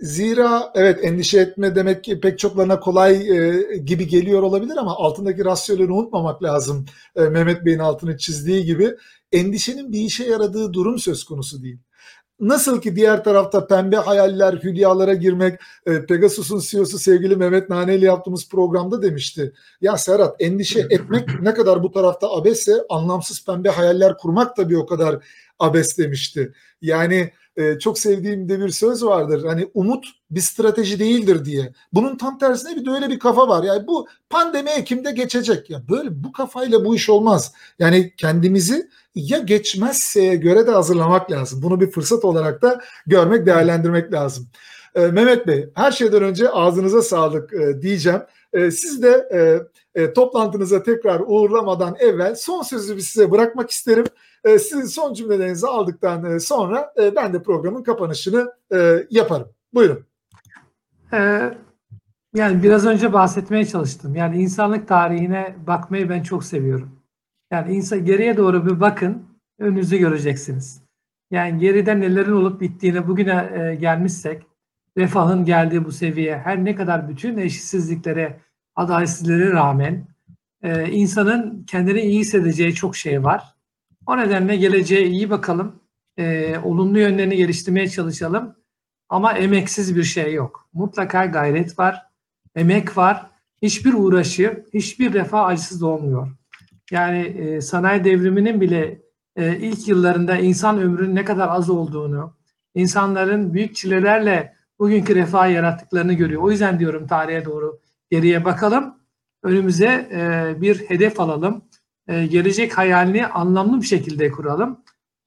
[0.00, 5.44] Zira evet endişe etme demek ki pek çoklarına kolay e, gibi geliyor olabilir ama altındaki
[5.44, 6.86] rasyonelu unutmamak lazım.
[7.16, 8.94] E, Mehmet Bey'in altını çizdiği gibi
[9.32, 11.78] endişenin bir işe yaradığı durum söz konusu değil.
[12.40, 18.06] nasıl ki diğer tarafta pembe hayaller, hülyalara girmek, e, Pegasus'un CEO'su sevgili Mehmet Nane ile
[18.06, 19.52] yaptığımız programda demişti.
[19.80, 24.76] Ya Serhat endişe etmek ne kadar bu tarafta abesse anlamsız pembe hayaller kurmak da bir
[24.76, 25.24] o kadar
[25.58, 26.52] abes demişti.
[26.82, 29.44] Yani e, çok sevdiğim de bir söz vardır.
[29.44, 31.72] Hani umut bir strateji değildir diye.
[31.92, 33.64] Bunun tam tersine bir de öyle bir kafa var.
[33.64, 35.70] Yani bu pandemi Ekim'de geçecek.
[35.70, 37.52] Ya böyle bu kafayla bu iş olmaz.
[37.78, 41.62] Yani kendimizi ya geçmezseye göre de hazırlamak lazım.
[41.62, 44.48] Bunu bir fırsat olarak da görmek, değerlendirmek lazım.
[44.94, 48.20] E, Mehmet Bey, her şeyden önce ağzınıza sağlık e, diyeceğim.
[48.52, 54.04] E, siz de e, e, toplantınıza tekrar uğurlamadan evvel son sözü size bırakmak isterim.
[54.44, 59.48] E, sizin son cümlelerinizi aldıktan e, sonra e, ben de programın kapanışını e, yaparım.
[59.74, 60.04] Buyurun.
[61.12, 61.54] Ee,
[62.34, 64.16] yani biraz önce bahsetmeye çalıştım.
[64.16, 66.98] Yani insanlık tarihine bakmayı ben çok seviyorum.
[67.50, 69.22] Yani insan geriye doğru bir bakın,
[69.58, 70.82] önünüzü göreceksiniz.
[71.30, 74.46] Yani geride nelerin olup bittiğine bugüne e, gelmişsek,
[74.96, 78.40] refahın geldiği bu seviye, her ne kadar bütün eşitsizliklere,
[78.76, 80.06] adaletsizliklere rağmen
[80.62, 83.42] e, insanın kendini iyi hissedeceği çok şey var.
[84.06, 85.82] O nedenle geleceğe iyi bakalım.
[86.16, 88.56] E, olumlu yönlerini geliştirmeye çalışalım.
[89.08, 90.68] Ama emeksiz bir şey yok.
[90.72, 92.02] Mutlaka gayret var,
[92.54, 93.26] emek var.
[93.62, 96.28] Hiçbir uğraşı, hiçbir refah acısız olmuyor.
[96.90, 99.02] Yani e, sanayi devriminin bile
[99.36, 102.36] e, ilk yıllarında insan ömrünün ne kadar az olduğunu,
[102.74, 106.42] insanların büyük çilelerle bugünkü refah yarattıklarını görüyor.
[106.42, 108.94] O yüzden diyorum tarihe doğru geriye bakalım.
[109.42, 111.64] Önümüze e, bir hedef alalım
[112.08, 114.80] e, gelecek hayalini anlamlı bir şekilde kuralım.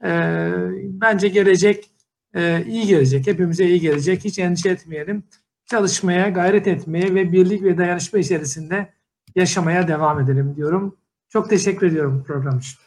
[0.03, 0.51] E,
[0.83, 1.91] bence gelecek
[2.35, 4.23] e, iyi gelecek, hepimize iyi gelecek.
[4.25, 5.23] Hiç endişe etmeyelim.
[5.65, 8.93] Çalışmaya, gayret etmeye ve birlik ve dayanışma içerisinde
[9.35, 10.97] yaşamaya devam edelim diyorum.
[11.29, 12.84] Çok teşekkür ediyorum program için.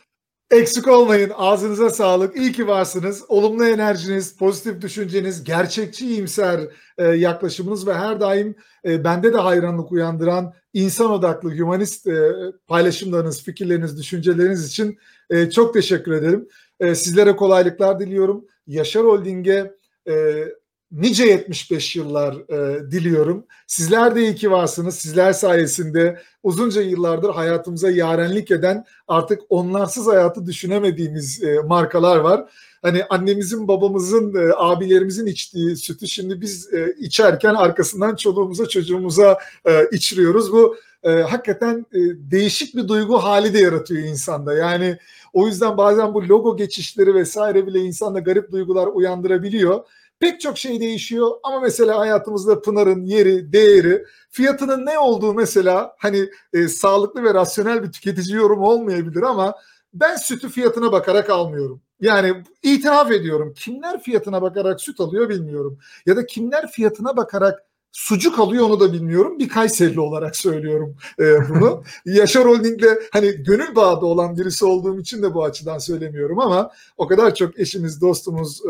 [0.51, 1.32] Eksik olmayın.
[1.36, 2.36] Ağzınıza sağlık.
[2.36, 3.24] İyi ki varsınız.
[3.28, 6.61] Olumlu enerjiniz, pozitif düşünceniz, gerçekçi iyimser
[6.99, 12.32] e, yaklaşımınız ve her daim e, bende de hayranlık uyandıran insan odaklı, humanist e,
[12.66, 14.99] paylaşımlarınız, fikirleriniz, düşünceleriniz için
[15.30, 16.49] e, çok teşekkür ederim.
[16.80, 18.44] E, sizlere kolaylıklar diliyorum.
[18.66, 19.72] Yaşar Holding'e
[20.09, 20.44] e,
[20.93, 23.45] nice 75 yıllar e, diliyorum.
[23.66, 24.95] Sizler de iyi ki varsınız.
[24.95, 32.51] Sizler sayesinde uzunca yıllardır hayatımıza yarenlik eden artık onlarsız hayatı düşünemediğimiz e, markalar var.
[32.82, 39.89] Hani annemizin, babamızın, e, abilerimizin içtiği sütü şimdi biz e, içerken arkasından çoluğumuza, çocuğumuza e,
[39.93, 40.53] içiriyoruz.
[40.53, 41.99] Bu e, hakikaten e,
[42.30, 44.55] değişik bir duygu hali de yaratıyor insanda.
[44.55, 44.99] Yani
[45.32, 49.84] o yüzden bazen bu logo geçişleri vesaire bile insanda garip duygular uyandırabiliyor.
[50.21, 56.31] Pek çok şey değişiyor ama mesela hayatımızda Pınar'ın yeri, değeri, fiyatının ne olduğu mesela hani
[56.53, 59.55] e, sağlıklı ve rasyonel bir tüketici yorum olmayabilir ama
[59.95, 61.83] ben sütü fiyatına bakarak almıyorum.
[62.01, 63.55] Yani itiraf ediyorum.
[63.57, 65.79] Kimler fiyatına bakarak süt alıyor bilmiyorum.
[66.07, 69.39] Ya da kimler fiyatına bakarak sucuk alıyor onu da bilmiyorum.
[69.39, 71.82] Bir Kayserili olarak söylüyorum e, bunu.
[72.05, 77.07] Yaşar Holding'le hani gönül bağda olan birisi olduğum için de bu açıdan söylemiyorum ama o
[77.07, 78.62] kadar çok eşimiz, dostumuz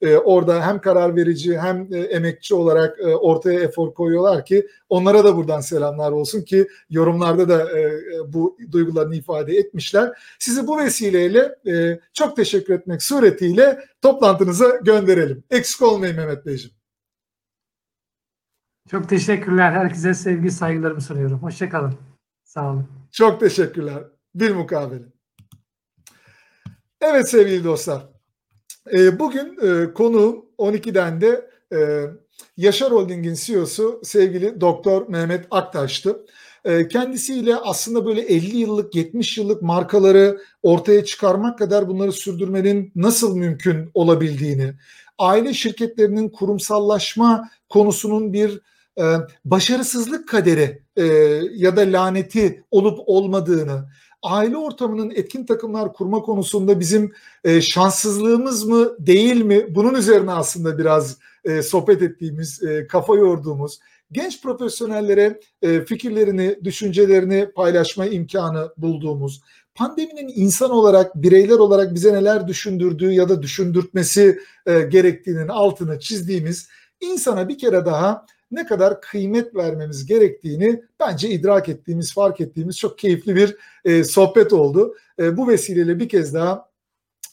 [0.00, 4.66] e, e, orada hem karar verici hem e, emekçi olarak e, ortaya efor koyuyorlar ki
[4.88, 10.12] onlara da buradan selamlar olsun ki yorumlarda da e, e bu duygularını ifade etmişler.
[10.38, 15.44] Sizi bu vesileyle e, çok teşekkür etmek suretiyle toplantınıza gönderelim.
[15.50, 16.75] Eksik olmayın Mehmet Beyciğim.
[18.90, 19.72] Çok teşekkürler.
[19.72, 21.38] Herkese sevgi saygılarımı sunuyorum.
[21.38, 21.94] Hoşçakalın.
[22.44, 22.88] Sağ olun.
[23.12, 24.04] Çok teşekkürler.
[24.34, 25.04] Bir mukabele.
[27.00, 28.02] Evet sevgili dostlar.
[28.92, 31.78] E, bugün e, konuğum 12'den de e,
[32.56, 36.26] Yaşar Holding'in CEO'su sevgili Doktor Mehmet Aktaş'tı.
[36.64, 43.36] E, kendisiyle aslında böyle 50 yıllık 70 yıllık markaları ortaya çıkarmak kadar bunları sürdürmenin nasıl
[43.36, 44.74] mümkün olabildiğini,
[45.18, 48.60] aile şirketlerinin kurumsallaşma konusunun bir
[48.98, 49.04] e,
[49.44, 51.04] başarısızlık kaderi e,
[51.54, 53.88] ya da laneti olup olmadığını,
[54.22, 57.12] aile ortamının etkin takımlar kurma konusunda bizim
[57.44, 59.66] e, şanssızlığımız mı değil mi?
[59.74, 63.78] Bunun üzerine aslında biraz e, sohbet ettiğimiz, kafa yorduğumuz,
[64.12, 65.40] genç profesyonellere
[65.86, 69.40] fikirlerini, düşüncelerini paylaşma imkanı bulduğumuz,
[69.74, 76.68] pandeminin insan olarak, bireyler olarak bize neler düşündürdüğü ya da düşündürtmesi gerektiğinin altını çizdiğimiz
[77.00, 82.98] insana bir kere daha ne kadar kıymet vermemiz gerektiğini bence idrak ettiğimiz, fark ettiğimiz çok
[82.98, 84.94] keyifli bir e, sohbet oldu.
[85.18, 86.70] E, bu vesileyle bir kez daha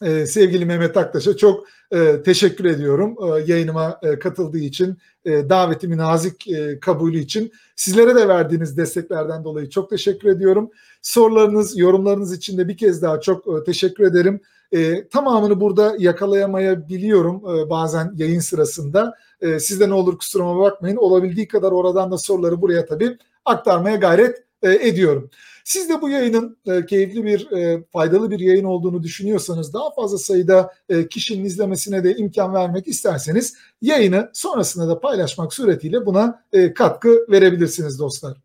[0.01, 5.97] e, sevgili Mehmet Aktaş'a çok e, teşekkür ediyorum e, yayınıma e, katıldığı için, e, davetimi
[5.97, 7.51] nazik e, kabulü için.
[7.76, 10.72] Sizlere de verdiğiniz desteklerden dolayı çok teşekkür ediyorum.
[11.01, 14.41] Sorularınız, yorumlarınız için de bir kez daha çok e, teşekkür ederim.
[14.74, 19.15] E, tamamını burada yakalayamayabiliyorum e, bazen yayın sırasında.
[19.41, 20.95] E, siz de ne olur kusuruma bakmayın.
[20.95, 25.30] Olabildiği kadar oradan da soruları buraya tabii aktarmaya gayret e, ediyorum.
[25.63, 30.17] Siz de bu yayının e, keyifli bir, e, faydalı bir yayın olduğunu düşünüyorsanız, daha fazla
[30.17, 36.74] sayıda e, kişinin izlemesine de imkan vermek isterseniz yayını sonrasında da paylaşmak suretiyle buna e,
[36.74, 38.38] katkı verebilirsiniz dostlar.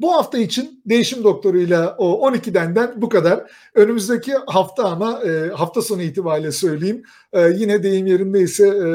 [0.00, 3.50] Bu hafta için değişim doktoruyla o 12'den bu kadar.
[3.74, 7.02] Önümüzdeki hafta ama e, hafta sonu itibariyle söyleyeyim.
[7.32, 8.88] E, yine deyim yerindeyse e,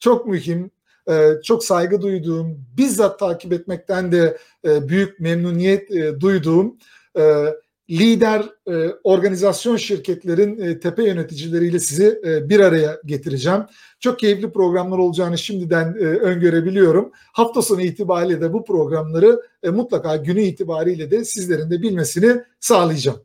[0.00, 0.70] çok mühim,
[1.10, 6.76] e, çok saygı duyduğum, bizzat takip etmekten de e, büyük memnuniyet e, duyduğum
[7.90, 13.60] lider e, organizasyon şirketlerin e, tepe yöneticileriyle sizi e, bir araya getireceğim.
[14.00, 17.12] Çok keyifli programlar olacağını şimdiden e, öngörebiliyorum.
[17.32, 23.18] Hafta sonu itibariyle de bu programları e, mutlaka günü itibariyle de sizlerin de bilmesini sağlayacağım.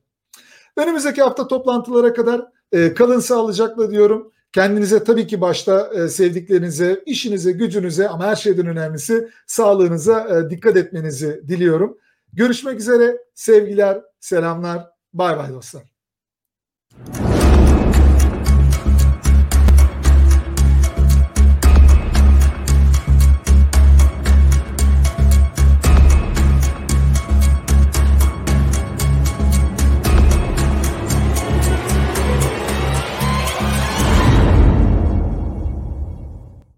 [0.77, 4.31] Önümüzdeki hafta toplantılara kadar e, kalın sağlıcakla diyorum.
[4.51, 10.77] Kendinize tabii ki başta e, sevdiklerinize, işinize, gücünüze ama her şeyden önemlisi sağlığınıza e, dikkat
[10.77, 11.97] etmenizi diliyorum.
[12.35, 13.17] Görüşmek üzere.
[13.33, 14.87] Sevgiler, selamlar.
[15.13, 15.83] Bay bay dostlar.